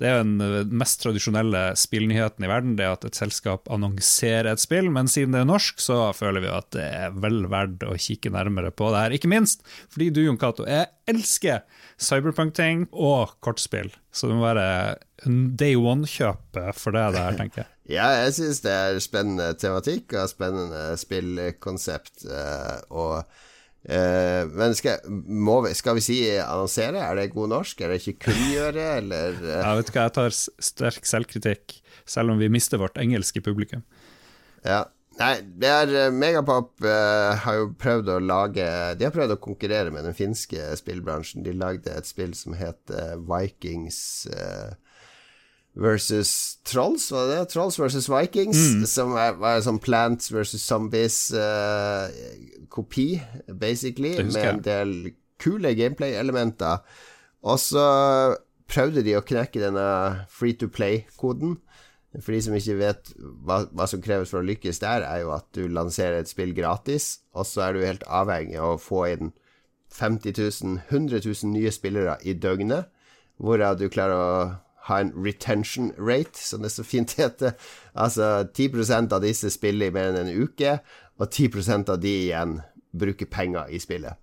det 0.00 0.08
er 0.08 0.22
den 0.22 0.40
eh, 0.40 0.70
mest 0.80 1.02
tradisjonelle 1.02 1.62
spillnyheten 1.76 2.46
i 2.46 2.48
verden, 2.50 2.76
det 2.78 2.88
at 2.88 3.04
et 3.04 3.18
selskap 3.18 3.68
annonserer 3.72 4.48
et 4.54 4.62
spill. 4.62 4.88
Men 4.92 5.10
siden 5.12 5.36
det 5.36 5.42
er 5.42 5.50
norsk, 5.50 5.82
så 5.82 5.98
føler 6.16 6.44
vi 6.46 6.52
at 6.52 6.70
det 6.76 6.86
er 6.86 7.18
vel 7.20 7.42
verdt 7.52 7.84
å 7.84 7.98
kikke 8.00 8.32
nærmere 8.32 8.72
på 8.72 8.88
det 8.94 9.04
her. 9.04 9.16
Ikke 9.16 9.30
minst 9.32 9.66
fordi 9.92 10.08
du, 10.14 10.22
Jon 10.24 10.40
Cato, 10.40 10.64
jeg 10.68 10.88
elsker 11.10 11.66
cyberpunk-ting 12.00 12.86
og 12.96 13.36
kortspill. 13.44 13.92
Så 14.10 14.30
det 14.30 14.38
må 14.38 14.46
være 14.48 14.96
day 15.60 15.76
one-kjøpet 15.76 16.80
for 16.80 16.96
det 16.96 17.04
der, 17.18 17.36
tenker 17.40 17.64
jeg. 17.64 17.70
Ja, 17.90 18.04
jeg 18.22 18.36
syns 18.36 18.60
det 18.62 18.70
er 18.70 19.00
spennende 19.02 19.48
tematikk 19.58 20.12
og 20.14 20.28
spennende 20.30 20.92
spillkonsept. 21.00 22.22
Eh, 22.22 22.76
og 22.94 23.24
Uh, 23.80 24.44
men 24.52 24.74
skal, 24.76 25.00
vi, 25.08 25.72
skal, 25.74 25.96
vi, 25.96 26.04
si 26.04 26.18
annonsere? 26.36 27.00
Er 27.00 27.16
det 27.16 27.30
god 27.32 27.48
norsk? 27.54 27.80
Er 27.80 27.94
det 27.94 28.02
ikke 28.02 28.26
kunngjøre, 28.28 28.86
eller 29.00 29.38
uh? 29.40 29.52
Ja, 29.54 29.74
vet 29.78 29.88
du 29.88 29.94
hva, 29.94 30.06
jeg 30.06 30.16
tar 30.18 30.36
sterk 30.36 31.08
selvkritikk, 31.08 31.78
selv 32.04 32.34
om 32.34 32.42
vi 32.42 32.50
mister 32.52 32.80
vårt 32.82 33.00
engelske 33.00 33.42
publikum. 33.44 33.84
Ja. 34.66 34.84
Nei, 35.20 35.34
det 35.60 35.68
er 35.68 35.90
uh, 36.06 36.12
Megapop 36.14 36.84
har 36.84 37.56
jo 37.58 37.72
prøvd 37.76 38.12
å 38.14 38.20
lage 38.22 38.64
De 38.96 39.04
har 39.04 39.12
prøvd 39.12 39.34
å 39.34 39.40
konkurrere 39.42 39.92
med 39.92 40.06
den 40.06 40.16
finske 40.16 40.70
spillbransjen. 40.80 41.42
De 41.44 41.56
lagde 41.56 41.92
et 41.92 42.08
spill 42.08 42.36
som 42.36 42.54
het 42.56 42.94
Vikings 43.28 43.98
versus 45.74 46.58
Trolls, 46.66 47.12
var 47.12 47.26
det 47.26 47.36
det? 47.36 47.48
Trolls 47.52 47.78
versus 47.78 48.08
Vikings, 48.10 48.58
mm. 48.58 48.86
som 48.90 49.12
er, 49.18 49.32
var 49.40 49.60
sånn 49.64 49.78
Plants 49.82 50.32
versus 50.32 50.62
Zombies-kopi, 50.66 53.08
uh, 53.20 53.24
basically, 53.54 54.24
med 54.24 54.44
en 54.44 54.62
del 54.66 55.14
kule 55.40 55.74
gameplay-elementer. 55.78 56.76
Og 57.46 57.58
så 57.62 57.86
prøvde 58.70 59.02
de 59.06 59.16
å 59.18 59.26
knekke 59.26 59.62
denne 59.62 59.86
free 60.30 60.54
to 60.58 60.66
play-koden. 60.68 61.58
For 62.18 62.34
de 62.34 62.40
som 62.42 62.54
ikke 62.58 62.74
vet 62.80 63.12
hva, 63.16 63.70
hva, 63.70 63.86
som 63.86 64.02
kreves 64.02 64.30
for 64.32 64.42
å 64.42 64.46
lykkes 64.46 64.82
der, 64.82 65.00
er 65.06 65.18
jo 65.22 65.30
at 65.36 65.46
du 65.54 65.62
lanserer 65.70 66.18
et 66.20 66.30
spill 66.30 66.52
gratis, 66.56 67.20
og 67.30 67.46
så 67.46 67.60
er 67.68 67.72
du 67.74 67.86
helt 67.86 68.06
avhengig 68.10 68.58
av 68.58 68.70
å 68.74 68.82
få 68.82 69.00
inn 69.12 69.30
50 69.94 70.34
000, 70.38 70.80
100 70.90 71.22
000 71.22 71.52
nye 71.54 71.70
spillere 71.74 72.14
i 72.26 72.34
døgnet, 72.34 72.84
hvorav 73.40 73.78
du 73.78 73.88
klarer 73.90 74.18
å 74.18 74.30
ha 74.90 75.00
en 75.00 75.12
retention 75.16 75.92
rate, 75.98 76.36
som 76.38 76.64
det 76.66 76.72
så 76.74 76.84
fint 76.86 77.14
heter. 77.18 77.56
Altså 77.94 78.44
10% 78.44 79.14
av 79.16 79.22
disse 79.24 79.52
spiller 79.54 79.90
i 79.90 79.94
mer 79.94 80.10
enn 80.10 80.26
en 80.26 80.42
uke, 80.44 80.78
og 81.20 81.28
10% 81.28 81.92
av 81.92 82.00
de 82.02 82.16
igjen 82.26 82.58
bruker 82.96 83.30
penger 83.30 83.70
i 83.70 83.80
spillet. 83.82 84.18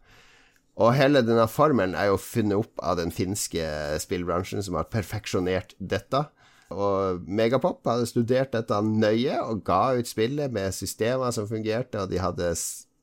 Og 0.77 0.93
hele 0.93 1.23
denne 1.25 1.47
formelen 1.49 1.95
er 1.97 2.11
jo 2.11 2.19
funnet 2.21 2.59
opp 2.59 2.81
av 2.85 2.99
den 2.99 3.13
finske 3.13 3.65
spillbransjen, 4.01 4.61
som 4.61 4.77
har 4.77 4.89
perfeksjonert 4.93 5.73
dette. 5.79 6.27
Og 6.69 7.23
Megapop 7.25 7.85
hadde 7.87 8.09
studert 8.09 8.51
dette 8.53 8.81
nøye 8.83 9.39
og 9.41 9.63
ga 9.65 9.95
ut 9.97 10.09
spillet 10.09 10.53
med 10.53 10.75
systemer 10.75 11.33
som 11.33 11.47
fungerte, 11.49 12.03
og 12.03 12.11
de 12.11 12.21
hadde 12.21 12.51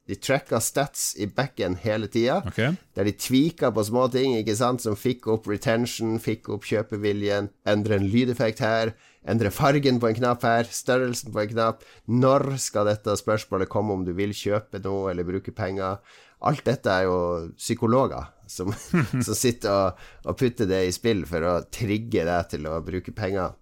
de 0.09 0.17
tracka 0.21 0.61
stats 0.61 1.15
i 1.17 1.27
backen 1.27 1.79
hele 1.81 2.09
tida, 2.13 2.43
okay. 2.47 2.75
der 2.97 3.09
de 3.09 3.15
tvika 3.17 3.71
på 3.73 3.85
små 3.89 4.05
ting 4.13 4.37
ikke 4.37 4.57
sant, 4.59 4.85
som 4.85 4.99
fikk 4.99 5.31
opp 5.33 5.49
retention, 5.49 6.19
fikk 6.21 6.51
opp 6.53 6.67
kjøpeviljen, 6.69 7.49
endre 7.69 7.97
en 7.97 8.09
lydeffekt 8.13 8.61
her, 8.65 8.93
endre 9.25 9.53
fargen 9.55 10.01
på 10.03 10.11
en 10.11 10.19
knapp 10.21 10.45
her, 10.45 10.69
størrelsen 10.69 11.33
på 11.33 11.45
en 11.45 11.55
knapp, 11.55 11.89
når 12.05 12.55
skal 12.61 12.91
dette 12.91 13.17
spørsmålet 13.21 13.73
komme 13.73 13.97
om 13.97 14.05
du 14.05 14.13
vil 14.17 14.37
kjøpe 14.37 14.83
noe 14.85 15.09
eller 15.15 15.29
bruke 15.29 15.57
penger? 15.57 16.03
Alt 16.45 16.67
dette 16.67 16.93
er 16.93 17.07
jo 17.09 17.19
psykologer 17.57 18.29
som, 18.51 18.75
som 19.25 19.33
sitter 19.33 19.73
og, 19.73 20.07
og 20.29 20.37
putter 20.37 20.69
det 20.69 20.85
i 20.85 20.93
spill 20.93 21.25
for 21.29 21.49
å 21.49 21.59
trigge 21.73 22.27
deg 22.29 22.51
til 22.53 22.69
å 22.69 22.83
bruke 22.85 23.17
penger 23.17 23.57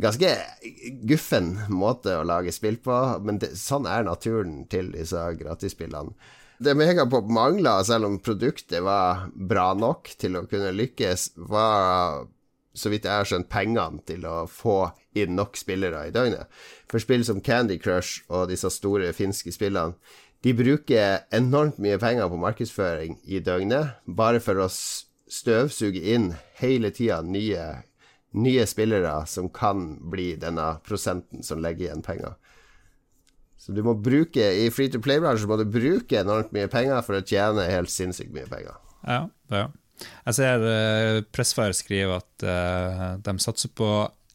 ganske 0.00 0.32
guffen 1.08 1.54
måte 1.72 2.16
å 2.18 2.26
lage 2.26 2.54
spill 2.54 2.78
på, 2.82 2.96
men 3.24 3.40
det, 3.42 3.54
sånn 3.58 3.88
er 3.90 4.06
naturen 4.06 4.62
til 4.70 4.92
disse 4.94 5.20
gratisspillene. 5.40 6.14
Det 6.58 6.74
Megapop 6.74 7.28
mangla, 7.30 7.76
selv 7.86 8.08
om 8.08 8.16
produktet 8.18 8.82
var 8.82 9.28
bra 9.30 9.70
nok 9.78 10.10
til 10.18 10.40
å 10.40 10.46
kunne 10.50 10.72
lykkes, 10.74 11.30
var 11.50 12.26
så 12.78 12.90
vidt 12.90 13.06
jeg 13.06 13.14
har 13.14 13.28
skjønt, 13.28 13.50
pengene 13.50 14.02
til 14.06 14.26
å 14.26 14.40
få 14.50 14.88
inn 15.18 15.36
nok 15.38 15.58
spillere 15.58 16.04
i 16.08 16.14
døgnet. 16.14 16.50
For 16.90 17.02
spill 17.02 17.24
som 17.26 17.42
Candy 17.44 17.78
Crush 17.82 18.24
og 18.30 18.50
disse 18.50 18.70
store 18.74 19.12
finske 19.16 19.54
spillene, 19.54 19.98
de 20.46 20.54
bruker 20.54 21.24
enormt 21.34 21.80
mye 21.82 21.98
penger 21.98 22.28
på 22.30 22.38
markedsføring 22.38 23.16
i 23.26 23.40
døgnet, 23.42 23.98
bare 24.06 24.42
for 24.42 24.62
å 24.62 24.68
støvsuge 24.70 26.02
inn 26.14 26.32
hele 26.60 26.92
tida 26.94 27.18
nye, 27.26 27.64
nye 28.36 28.66
spillere 28.68 29.14
som 29.26 29.48
kan 29.48 29.94
bli 30.10 30.34
denne 30.40 30.66
prosenten 30.86 31.42
som 31.46 31.62
legger 31.64 31.88
igjen 31.88 32.04
penger. 32.04 32.36
Så 33.58 33.74
du 33.74 33.82
må 33.82 33.96
bruke 33.98 34.40
I 34.40 34.68
free 34.70 34.90
to 34.92 35.00
play-bransjen 35.02 35.50
må 35.50 35.58
du 35.58 35.66
bruke 35.68 36.20
enormt 36.20 36.52
mye 36.54 36.70
penger 36.70 37.02
for 37.06 37.18
å 37.18 37.24
tjene 37.24 37.66
helt 37.68 37.92
sinnssykt 37.92 38.34
mye 38.34 38.46
penger. 38.50 38.76
Ja, 39.02 39.22
ja. 39.52 39.66
Jeg 39.98 40.36
ser 40.36 40.62
uh, 40.62 41.20
Pressfire 41.34 41.74
skriver 41.74 42.20
at 42.20 42.44
uh, 42.46 43.16
de 43.18 43.34
satser 43.42 43.72
på 43.74 43.88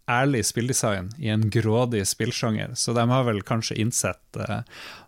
ærlig 0.10 0.44
spilldesign 0.46 1.12
i 1.18 1.30
en 1.32 1.46
grådig 1.50 2.04
spillsjanger, 2.08 2.74
så 2.76 2.94
de 2.94 3.06
har 3.10 3.24
vel 3.24 3.42
kanskje 3.48 3.78
innsett 3.80 4.40
uh, 4.40 4.60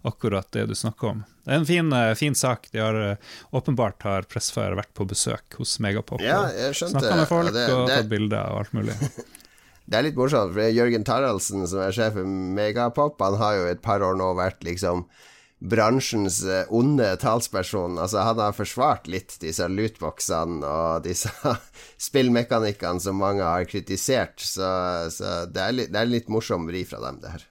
akkurat 0.07 0.47
det 0.55 0.65
du 0.69 0.75
snakker 0.75 1.11
om. 1.11 1.23
Det 1.43 1.51
er 1.51 1.59
en 1.59 1.67
fin, 1.67 1.91
uh, 1.93 2.13
fin 2.15 2.35
sak. 2.35 2.69
De 2.71 2.79
har, 2.79 2.95
uh, 2.95 3.39
åpenbart 3.51 4.03
har 4.07 4.27
Pressfire 4.31 4.77
vært 4.79 4.93
på 4.95 5.07
besøk 5.09 5.59
hos 5.59 5.77
Megapop 5.83 6.23
ja, 6.23 6.45
og 6.47 6.77
snakka 6.79 7.15
med 7.19 7.27
folk 7.29 7.51
ja, 7.51 7.55
det, 7.57 7.65
og 7.75 7.91
tatt 7.91 8.11
bilder 8.11 8.53
og 8.53 8.63
alt 8.63 8.75
mulig. 8.77 8.95
det 9.89 9.99
er 9.99 10.07
litt 10.07 10.19
morsomt, 10.19 10.55
for 10.55 10.79
Jørgen 10.79 11.07
Taraldsen, 11.07 11.67
som 11.67 11.83
er 11.83 11.95
sjef 11.95 12.15
for 12.15 12.35
Megapop, 12.59 13.19
han 13.19 13.39
har 13.43 13.59
jo 13.59 13.71
et 13.73 13.83
par 13.83 14.05
år 14.05 14.15
nå 14.19 14.31
vært 14.39 14.63
liksom 14.67 15.07
bransjens 15.59 16.43
eh, 16.43 16.65
onde 16.69 17.07
talsperson. 17.21 17.97
Altså, 18.01 18.21
han 18.27 18.41
har 18.41 18.55
forsvart 18.55 19.09
litt 19.11 19.37
disse 19.41 19.67
lootboxene 19.71 20.61
og 20.67 21.05
disse 21.07 21.31
spillmekanikkene 22.09 23.01
som 23.03 23.19
mange 23.21 23.45
har 23.45 23.67
kritisert, 23.69 24.39
så, 24.41 24.69
så 25.13 25.41
det, 25.49 25.61
er 25.61 25.75
litt, 25.79 25.91
det 25.95 26.01
er 26.01 26.11
litt 26.11 26.31
morsom 26.31 26.67
vri 26.69 26.85
fra 26.87 27.01
dem, 27.07 27.21
det 27.23 27.35
her. 27.37 27.49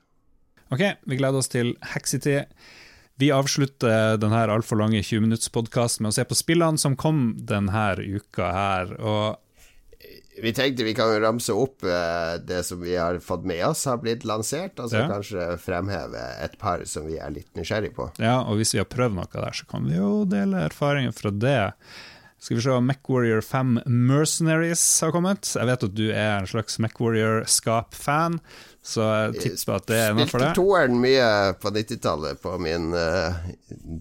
Ok, 0.75 0.83
vi 1.07 1.21
gleder 1.21 1.39
oss 1.39 1.53
til 1.53 1.75
Haxity. 1.95 2.41
Vi 3.23 3.29
avslutter 3.31 4.17
denne 4.19 4.41
altfor 4.51 4.81
lange 4.81 4.99
20-minuttspodkasten 5.05 6.03
med 6.03 6.11
å 6.11 6.17
se 6.17 6.25
på 6.27 6.35
spillene 6.35 6.81
som 6.83 6.97
kom 6.99 7.29
denne 7.39 7.93
uka 8.03 8.49
her. 8.51 8.95
Og 8.99 9.44
vi 10.43 10.53
tenkte 10.53 10.85
vi 10.85 10.95
kan 10.95 11.13
ramse 11.21 11.55
opp 11.55 11.85
uh, 11.87 12.35
det 12.43 12.63
som 12.67 12.81
vi 12.83 12.97
har 12.97 13.19
fått 13.23 13.45
med 13.47 13.63
oss 13.67 13.85
har 13.91 14.01
blitt 14.03 14.25
lansert, 14.27 14.79
og 14.81 14.91
så 14.91 15.05
ja. 15.05 15.11
kanskje 15.11 15.53
fremheve 15.63 16.25
et 16.43 16.59
par 16.59 16.83
som 16.91 17.07
vi 17.09 17.21
er 17.23 17.35
litt 17.35 17.51
nysgjerrig 17.59 17.95
på. 17.97 18.11
Ja, 18.23 18.41
og 18.43 18.59
hvis 18.59 18.75
vi 18.75 18.83
har 18.83 18.91
prøvd 18.91 19.19
noe 19.21 19.31
der, 19.31 19.55
så 19.55 19.69
kan 19.71 19.87
vi 19.89 19.99
jo 19.99 20.25
dele 20.29 20.67
erfaringer 20.67 21.15
fra 21.15 21.31
det. 21.31 21.61
Skal 22.45 22.59
vi 22.59 22.65
se, 22.67 22.81
MacWarrior 22.91 23.41
5 23.41 23.79
Mercenaries 23.87 24.83
har 25.01 25.15
kommet. 25.15 25.49
Jeg 25.57 25.65
vet 25.71 25.87
at 25.87 25.95
du 25.97 26.05
er 26.11 26.43
en 26.43 26.51
slags 26.51 26.77
MacWarrior-skap-fan, 26.83 28.37
så 28.85 29.07
jeg 29.31 29.39
tipper 29.47 29.79
at 29.79 29.87
det 29.89 30.01
er 30.03 30.19
noe 30.19 30.27
for 30.29 30.43
deg. 30.43 30.51
Spilte 30.51 30.59
toeren 30.59 31.01
mye 31.01 31.31
på 31.63 31.73
90-tallet 31.73 32.43
på 32.45 32.59
min 32.61 32.91
uh, 32.93 33.39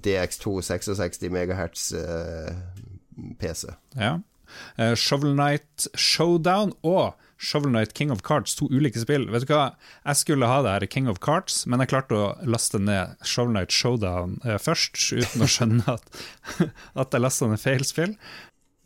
DX2 0.03 0.57
66 0.73 1.23
MHz 1.29 1.87
uh, 1.95 2.51
PC. 3.39 3.69
Ja, 3.95 4.17
Shovel 4.99 5.35
Knight 5.37 5.87
Showdown 5.95 6.73
og 6.83 7.13
Shovel 7.43 7.71
Knight 7.71 7.93
King 7.93 8.11
of 8.11 8.21
Cards, 8.23 8.55
to 8.55 8.69
ulike 8.71 8.99
spill. 9.01 9.27
Vet 9.31 9.47
du 9.47 9.53
hva, 9.53 9.73
Jeg 10.05 10.21
skulle 10.21 10.47
ha 10.47 10.61
det 10.63 10.71
her 10.75 10.87
King 10.87 11.09
of 11.11 11.19
Cards, 11.23 11.65
men 11.67 11.83
jeg 11.83 11.91
klarte 11.91 12.15
å 12.15 12.31
laste 12.47 12.79
ned 12.79 13.17
Shovel 13.27 13.53
Knight 13.53 13.75
Showdown 13.75 14.39
uh, 14.47 14.57
først, 14.61 14.95
uten 15.11 15.43
å 15.43 15.51
skjønne 15.55 15.97
at, 15.97 16.23
at 16.95 17.13
jeg 17.13 17.23
lasta 17.23 17.51
ned 17.51 17.61
feil 17.61 17.85
spill. 17.87 18.15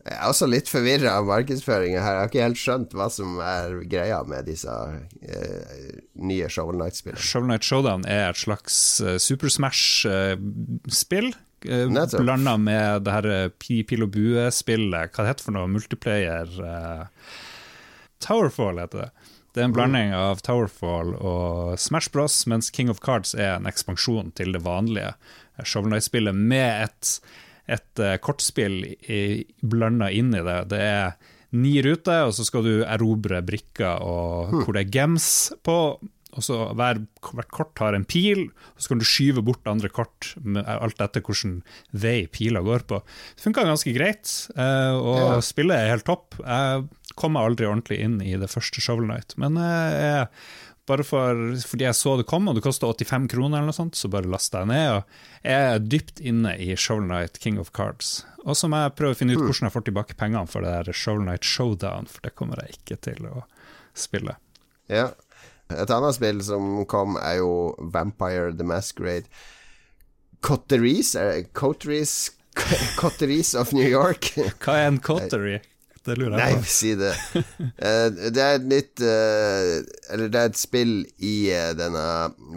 Jeg 0.08 0.16
er 0.16 0.30
også 0.32 0.48
litt 0.48 0.70
forvirra 0.72 1.18
av 1.20 1.26
markedsføringa 1.28 2.00
her. 2.00 2.14
Jeg 2.16 2.22
har 2.22 2.30
ikke 2.32 2.46
helt 2.46 2.62
skjønt 2.62 2.94
hva 2.96 3.10
som 3.12 3.42
er 3.44 3.82
greia 3.92 4.22
med 4.28 4.48
disse 4.48 4.72
uh, 4.72 5.88
nye 6.16 6.48
Shovel 6.50 6.80
Knight-spillene. 6.80 7.22
Shovel 7.22 7.52
Knight 7.52 7.68
Showdown 7.68 8.08
er 8.08 8.32
et 8.32 8.40
slags 8.40 8.80
Super 9.22 9.52
Smash-spill 9.52 11.34
Uh, 11.34 11.44
Blanda 11.66 12.58
med 12.58 13.06
det 13.08 13.14
her 13.16 13.30
eh, 13.32 13.50
pil 13.58 14.06
og 14.06 14.12
bue-spillet. 14.14 15.14
Hva 15.14 15.24
det 15.24 15.32
heter 15.32 15.48
for 15.48 15.56
noe? 15.56 15.72
Multiplayer 15.72 16.52
uh, 16.62 17.32
Towerfall 18.24 18.82
heter 18.84 19.08
det. 19.08 19.10
Det 19.56 19.64
er 19.64 19.70
en 19.72 19.74
blanding 19.74 20.12
av 20.14 20.44
Towerfall 20.46 21.16
og 21.18 21.80
Smash 21.82 22.12
Bros, 22.14 22.44
mens 22.46 22.70
King 22.74 22.92
of 22.94 23.02
Cards 23.02 23.34
er 23.34 23.56
en 23.56 23.70
ekspansjon 23.70 24.30
til 24.38 24.54
det 24.54 24.62
vanlige 24.66 25.16
Shovel 25.66 25.90
Knight-spillet 25.90 26.38
med 26.38 26.84
et, 26.86 27.16
et 27.66 28.04
uh, 28.04 28.14
kortspill 28.22 28.84
blanda 29.66 30.12
inn 30.14 30.30
i 30.38 30.44
det. 30.46 30.60
Det 30.76 30.84
er 30.84 31.18
ni 31.58 31.78
ruter, 31.82 32.28
og 32.28 32.36
så 32.38 32.46
skal 32.46 32.66
du 32.68 32.74
erobre 32.84 33.42
brikker 33.46 34.04
og, 34.04 34.52
hmm. 34.52 34.64
hvor 34.66 34.78
det 34.78 34.86
er 34.86 34.94
gems 34.94 35.32
på 35.66 35.78
og 36.38 36.46
så 36.46 36.60
hver, 36.78 37.02
hvert 37.32 37.52
kort 37.54 37.82
har 37.82 37.98
en 37.98 38.06
pil, 38.08 38.46
og 38.54 38.84
så 38.84 38.94
kan 38.94 39.02
du 39.02 39.08
skyve 39.08 39.44
bort 39.46 39.68
andre 39.70 39.90
kort, 39.94 40.32
alt 40.64 41.02
etter 41.02 41.26
hvilken 41.26 41.60
vei 41.92 42.28
pila 42.32 42.62
går 42.66 42.86
på. 42.90 43.02
Det 43.36 43.48
funka 43.48 43.66
ganske 43.68 43.96
greit, 43.96 44.32
eh, 44.56 44.94
og 44.94 45.20
ja. 45.24 45.42
spillet 45.46 45.82
er 45.82 45.94
helt 45.96 46.08
topp. 46.08 46.38
Jeg 46.44 46.88
kom 47.18 47.40
aldri 47.40 47.68
ordentlig 47.68 48.00
inn 48.06 48.22
i 48.22 48.38
det 48.38 48.52
første 48.52 48.84
Shovel 48.84 49.10
Night, 49.10 49.34
men 49.42 49.58
jeg, 49.58 50.30
bare 50.88 51.04
for, 51.04 51.42
fordi 51.68 51.84
jeg 51.84 51.98
så 52.00 52.16
det 52.20 52.28
kom, 52.30 52.48
og 52.48 52.56
det 52.56 52.64
kosta 52.64 52.88
85 52.88 53.28
kroner, 53.34 53.60
eller 53.60 53.74
noe 53.74 53.76
sånt, 53.76 53.98
så 54.00 54.10
bare 54.12 54.30
lasta 54.32 54.64
jeg 54.64 54.72
ned. 54.72 54.90
og 54.96 55.44
Jeg 55.44 55.74
er 55.74 55.84
dypt 55.84 56.22
inne 56.24 56.54
i 56.64 56.72
Shovel 56.80 57.10
Night 57.10 57.42
King 57.44 57.60
of 57.60 57.74
Cards. 57.76 58.22
Og 58.46 58.56
så 58.56 58.70
må 58.72 58.80
jeg 58.80 58.96
prøve 58.96 59.18
å 59.18 59.20
finne 59.20 59.36
ut 59.36 59.42
hmm. 59.42 59.50
hvordan 59.50 59.68
jeg 59.68 59.76
får 59.76 59.88
tilbake 59.90 60.20
pengene 60.20 60.48
for 60.48 60.64
det 60.64 60.72
der 60.72 60.96
Shovel 60.96 61.26
Night 61.28 61.48
Showdown, 61.48 62.08
for 62.08 62.24
det 62.24 62.36
kommer 62.40 62.64
jeg 62.64 62.80
ikke 62.80 63.00
til 63.10 63.28
å 63.28 63.44
spille. 63.98 64.38
Ja, 64.88 65.10
et 65.74 65.92
annet 65.92 66.16
spill 66.16 66.42
som 66.46 66.86
kom, 66.90 67.18
er 67.20 67.42
jo 67.42 67.76
Vampire 67.94 68.54
the 68.56 68.68
Masquerade. 68.68 69.28
Cotteries? 70.42 71.16
Cotteries 71.58 72.32
Cotteries 72.98 73.56
of 73.56 73.74
New 73.74 73.88
York. 73.88 74.34
Hva 74.64 74.78
er 74.82 74.88
en 74.92 75.02
cottery? 75.04 75.60
Det 76.08 76.16
lurer 76.16 76.40
jeg 76.40 76.56
på. 76.56 76.62
Nei, 76.62 76.70
si 76.72 76.94
det. 76.96 77.12
Uh, 77.36 78.30
det 78.32 78.44
er 78.44 78.54
et 78.56 78.68
nytt 78.72 79.02
uh, 79.04 79.72
Eller 80.14 80.30
det 80.32 80.40
er 80.40 80.52
et 80.54 80.60
spill 80.60 80.94
i 81.20 81.34
uh, 81.52 81.74
denne 81.76 82.04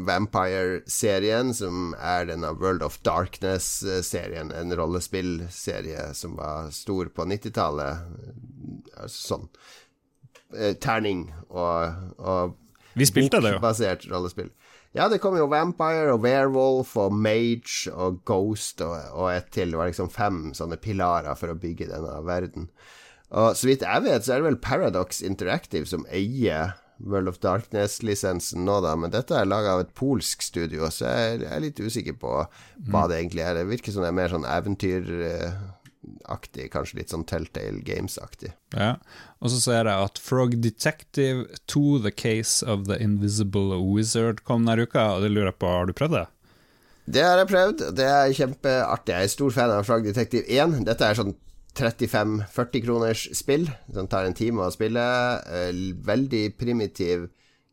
Vampire-serien, 0.07 1.51
som 1.57 1.91
er 1.99 2.29
denne 2.31 2.53
World 2.61 2.85
of 2.87 3.01
Darkness-serien. 3.07 4.55
En 4.55 4.77
rollespillserie 4.79 6.13
som 6.15 6.39
var 6.39 6.71
stor 6.75 7.11
på 7.11 7.27
90-tallet. 7.27 8.07
Altså 9.01 9.35
sånn 9.35 9.53
terning 10.83 11.29
og, 11.47 11.93
og 12.19 12.57
vi 12.99 13.07
spilte 13.09 13.41
det 13.43 13.55
jo. 13.55 13.63
Basert 13.63 14.07
rollespill. 14.11 14.51
Ja, 14.97 15.07
det 15.07 15.21
kom 15.23 15.37
jo 15.39 15.47
Vampire 15.51 16.17
og 16.17 16.25
Werewolf 16.25 16.97
og 16.99 17.15
Mage 17.15 17.93
og 17.95 18.25
Ghost 18.27 18.83
og, 18.83 18.97
og 19.15 19.31
et 19.31 19.53
til. 19.55 19.71
Det 19.71 19.79
var 19.79 19.91
liksom 19.93 20.11
fem 20.11 20.49
sånne 20.57 20.81
pilarer 20.83 21.39
for 21.39 21.53
å 21.53 21.59
bygge 21.59 21.93
denne 21.93 22.17
verden. 22.27 22.71
Og 23.31 23.55
så 23.55 23.71
vidt 23.71 23.87
jeg 23.87 24.07
vet, 24.09 24.27
så 24.27 24.35
er 24.35 24.41
det 24.41 24.49
vel 24.49 24.63
Paradox 24.63 25.23
Interactive 25.23 25.87
som 25.87 26.03
eier 26.11 26.75
World 27.01 27.31
of 27.31 27.39
Darkness-lisensen 27.41 28.67
nå, 28.67 28.81
da, 28.85 28.93
men 28.99 29.13
dette 29.15 29.37
er 29.37 29.49
laga 29.49 29.77
av 29.77 29.85
et 29.87 29.95
polsk 29.97 30.43
studio, 30.45 30.89
så 30.93 31.09
jeg 31.09 31.47
er 31.49 31.63
litt 31.65 31.81
usikker 31.81 32.19
på 32.21 32.33
hva 32.43 33.05
mm. 33.05 33.07
det 33.09 33.21
egentlig 33.21 33.45
er. 33.47 33.55
Det 33.57 33.71
virker 33.71 33.95
som 33.95 34.05
det 34.05 34.11
er 34.11 34.19
mer 34.19 34.35
sånn 34.35 34.49
eventyr 34.49 35.09
aktig, 36.33 36.71
kanskje 36.73 37.01
litt 37.01 37.13
sånn 37.13 37.27
Telltale 37.29 37.83
Games-aktig. 37.85 38.55
Ja, 38.73 38.95
og 39.41 39.53
så 39.53 39.61
ser 39.61 39.85
jeg 39.85 40.09
at 40.09 40.21
Frog 40.23 40.57
Detective 40.65 41.47
2 41.71 42.01
The 42.07 42.13
Case 42.15 42.65
of 42.65 42.87
the 42.89 42.97
Invisible 43.03 43.79
Wizard 43.85 44.45
kom 44.49 44.65
denne 44.69 44.89
uka, 44.89 45.07
og 45.17 45.27
det 45.27 45.33
lurer 45.35 45.53
jeg 45.53 45.61
på, 45.61 45.73
har 45.75 45.91
du 45.91 45.97
prøvd 45.97 46.17
det? 46.17 46.27
Det 47.11 47.23
har 47.27 47.41
jeg 47.41 47.51
prøvd, 47.51 47.85
det 47.99 48.07
er 48.07 48.35
kjempeartig. 48.39 49.15
Jeg 49.15 49.29
er 49.29 49.33
stor 49.33 49.55
fan 49.55 49.73
av 49.75 49.87
Frog 49.89 50.05
Detective 50.07 50.45
1. 50.47 50.83
Dette 50.87 51.07
er 51.07 51.19
sånn 51.19 51.35
35-40 51.79 52.85
kroners 52.85 53.25
spill, 53.37 53.67
som 53.95 54.09
tar 54.11 54.29
en 54.29 54.37
time 54.37 54.63
å 54.63 54.73
spille. 54.75 55.03
Eh, 55.51 55.73
veldig 56.07 56.45
primitiv 56.61 57.29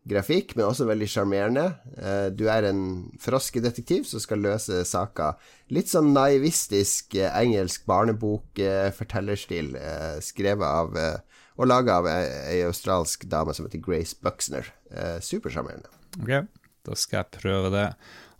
grafikk, 0.07 0.55
men 0.55 0.67
også 0.67 0.87
veldig 0.87 1.07
sjarmerende. 1.11 1.65
Eh, 1.97 2.27
du 2.33 2.45
er 2.51 2.67
en 2.69 2.81
froskedetektiv 3.21 4.05
som 4.09 4.23
skal 4.23 4.43
løse 4.43 4.81
saker. 4.87 5.37
Litt 5.75 5.91
sånn 5.91 6.13
naivistisk 6.15 7.17
eh, 7.19 7.31
engelsk 7.41 7.87
barnebok-fortellerstil, 7.89 9.73
eh, 9.79 10.19
skrevet 10.25 10.67
av 10.67 11.01
og 11.57 11.65
laga 11.65 11.95
av 11.97 12.05
ei 12.05 12.59
australsk 12.67 13.25
dame 13.31 13.53
som 13.57 13.65
heter 13.65 13.81
Grace 13.81 14.13
Buxner. 14.21 14.67
Supersjarmerende. 15.25 15.89
Ok, 16.21 16.45
da 16.85 16.97
skal 17.01 17.23
jeg 17.23 17.39
prøve 17.39 17.71
det. 17.73 17.87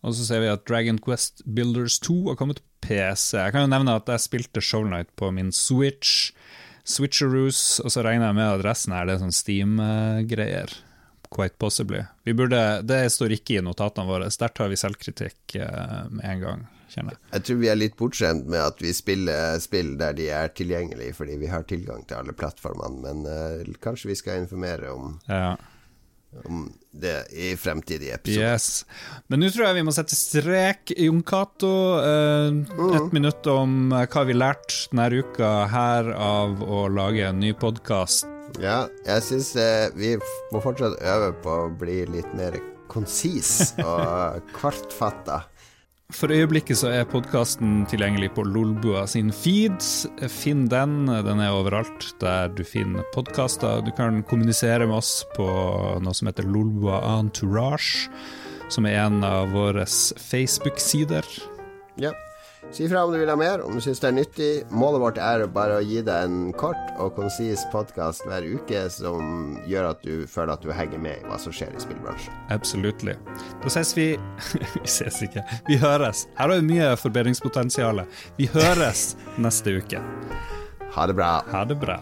Og 0.05 0.13
så 0.13 0.27
ser 0.27 0.43
vi 0.43 0.51
at 0.51 0.67
Dragon 0.69 0.99
Quest 1.01 1.41
Builders 1.49 1.97
2 2.05 2.19
har 2.27 2.37
kommet 2.37 2.61
på 2.61 2.87
PC. 2.87 3.39
Jeg 3.39 3.55
kan 3.55 3.65
jo 3.65 3.71
nevne 3.73 3.97
at 3.97 4.11
jeg 4.13 4.21
spilte 4.21 4.61
Show 4.61 4.85
Night 4.85 5.09
på 5.17 5.31
min 5.33 5.49
Switch. 5.49 6.29
Switcheroos, 6.87 7.81
og 7.83 7.91
så 7.91 8.05
regner 8.05 8.29
jeg 8.29 8.37
med 8.37 8.47
at 8.47 8.67
resten 8.69 8.93
er 8.95 9.09
det 9.09 9.17
sånn 9.19 9.33
Steam-greier. 9.35 10.77
Quite 11.33 11.57
possibly. 11.59 12.03
Burde, 12.23 12.81
det 12.87 13.01
står 13.11 13.35
ikke 13.37 13.57
i 13.57 13.63
notatene 13.65 14.07
våre. 14.07 14.31
Der 14.31 14.53
tar 14.55 14.71
vi 14.71 14.79
selvkritikk 14.79 15.55
eh, 15.59 16.01
med 16.09 16.25
en 16.25 16.43
gang. 16.43 16.65
kjenner 16.87 17.15
jeg. 17.15 17.23
Jeg 17.33 17.45
tror 17.47 17.57
vi 17.61 17.69
er 17.71 17.79
litt 17.79 17.95
bortskjemt 17.99 18.45
med 18.47 18.61
at 18.63 18.83
vi 18.83 18.93
spiller 18.95 19.57
spill 19.63 19.95
der 19.99 20.13
de 20.17 20.29
er 20.31 20.53
tilgjengelige, 20.55 21.15
fordi 21.17 21.35
vi 21.41 21.49
har 21.51 21.65
tilgang 21.67 22.05
til 22.07 22.21
alle 22.21 22.35
plattformene, 22.37 23.01
men 23.03 23.25
uh, 23.27 23.73
kanskje 23.83 24.13
vi 24.13 24.15
skal 24.19 24.45
informere 24.45 24.93
om, 24.93 25.17
Ja. 25.27 25.57
Om 26.45 26.67
det 26.91 27.27
i 27.31 27.57
fremtidige 27.57 28.15
episoder. 28.15 28.53
Yes. 28.53 28.85
Men 29.27 29.41
nå 29.41 29.49
tror 29.53 29.67
jeg 29.67 29.77
vi 29.79 29.85
må 29.87 29.93
sette 29.95 30.17
strek, 30.17 30.93
Jon 30.97 31.21
Cato. 31.27 31.73
Eh, 32.01 32.61
et 32.99 33.13
minutt 33.15 33.47
om 33.51 33.91
eh, 33.95 34.07
hva 34.11 34.25
vi 34.27 34.37
lærte 34.37 34.87
denne 34.91 35.21
uka 35.23 35.51
her 35.71 36.11
av 36.13 36.63
å 36.63 36.87
lage 36.91 37.27
en 37.27 37.41
ny 37.43 37.53
podkast. 37.57 38.27
Ja, 38.63 38.85
jeg 39.05 39.25
syns 39.27 39.51
eh, 39.59 39.89
vi 39.97 40.15
må 40.53 40.63
fortsatt 40.63 40.99
øve 41.03 41.33
på 41.43 41.59
å 41.65 41.69
bli 41.79 42.01
litt 42.09 42.29
mer 42.37 42.57
konsis 42.91 43.73
og 43.83 44.41
kvartfatta. 44.57 45.43
For 46.15 46.31
øyeblikket 46.31 46.79
så 46.79 46.87
er 46.95 47.09
podkasten 47.11 47.81
tilgjengelig 47.91 48.29
på 48.37 48.45
Lolbua 48.47 49.01
sin 49.11 49.27
feed. 49.35 49.83
Finn 50.31 50.63
den, 50.71 51.01
den 51.05 51.41
er 51.43 51.51
overalt 51.51 52.13
der 52.21 52.47
du 52.55 52.63
finner 52.63 53.03
podkaster. 53.11 53.81
Du 53.83 53.91
kan 53.91 54.21
kommunisere 54.29 54.87
med 54.87 54.95
oss 55.01 55.25
på 55.35 55.47
noe 55.99 56.15
som 56.15 56.29
heter 56.31 56.47
Lolbua 56.47 57.01
Entourage, 57.17 58.07
som 58.71 58.87
er 58.87 59.01
en 59.03 59.19
av 59.27 59.51
våre 59.51 59.83
Facebook-sider. 59.83 61.27
Ja. 61.99 62.15
Si 62.71 62.89
fra 62.89 63.03
om 63.05 63.11
du 63.13 63.17
vil 63.19 63.29
ha 63.29 63.35
mer, 63.35 63.61
om 63.63 63.75
du 63.75 63.81
syns 63.81 64.01
det 64.03 64.09
er 64.09 64.15
nyttig. 64.17 64.49
Målet 64.75 65.01
vårt 65.01 65.19
er 65.23 65.45
bare 65.55 65.77
å 65.79 65.83
gi 65.85 66.01
deg 66.05 66.25
en 66.27 66.51
kort 66.57 66.91
og 67.01 67.15
konsis 67.15 67.63
podkast 67.71 68.25
hver 68.27 68.43
uke 68.45 68.83
som 68.93 69.55
gjør 69.69 69.93
at 69.93 70.03
du 70.03 70.27
føler 70.29 70.53
at 70.53 70.65
du 70.65 70.73
henger 70.75 71.01
med 71.01 71.23
i 71.23 71.29
hva 71.29 71.39
som 71.41 71.55
skjer 71.55 71.71
i 71.73 71.81
spillbransjen. 71.81 72.35
Absolutely. 72.53 73.15
Da 73.63 73.71
ses 73.71 73.95
vi 73.97 74.09
Vi 74.83 74.83
ses 74.85 75.21
ikke. 75.25 75.45
Vi 75.71 75.79
høres. 75.81 76.27
Her 76.37 76.51
har 76.51 76.59
vi 76.59 76.75
mye 76.75 76.91
forbedringspotensial. 76.99 78.03
Vi 78.37 78.51
høres 78.51 79.13
neste 79.39 79.79
uke. 79.79 80.03
Ha 80.97 81.07
det 81.07 81.17
bra. 81.17 81.31
Ha 81.53 81.63
det 81.71 81.79
bra. 81.81 82.01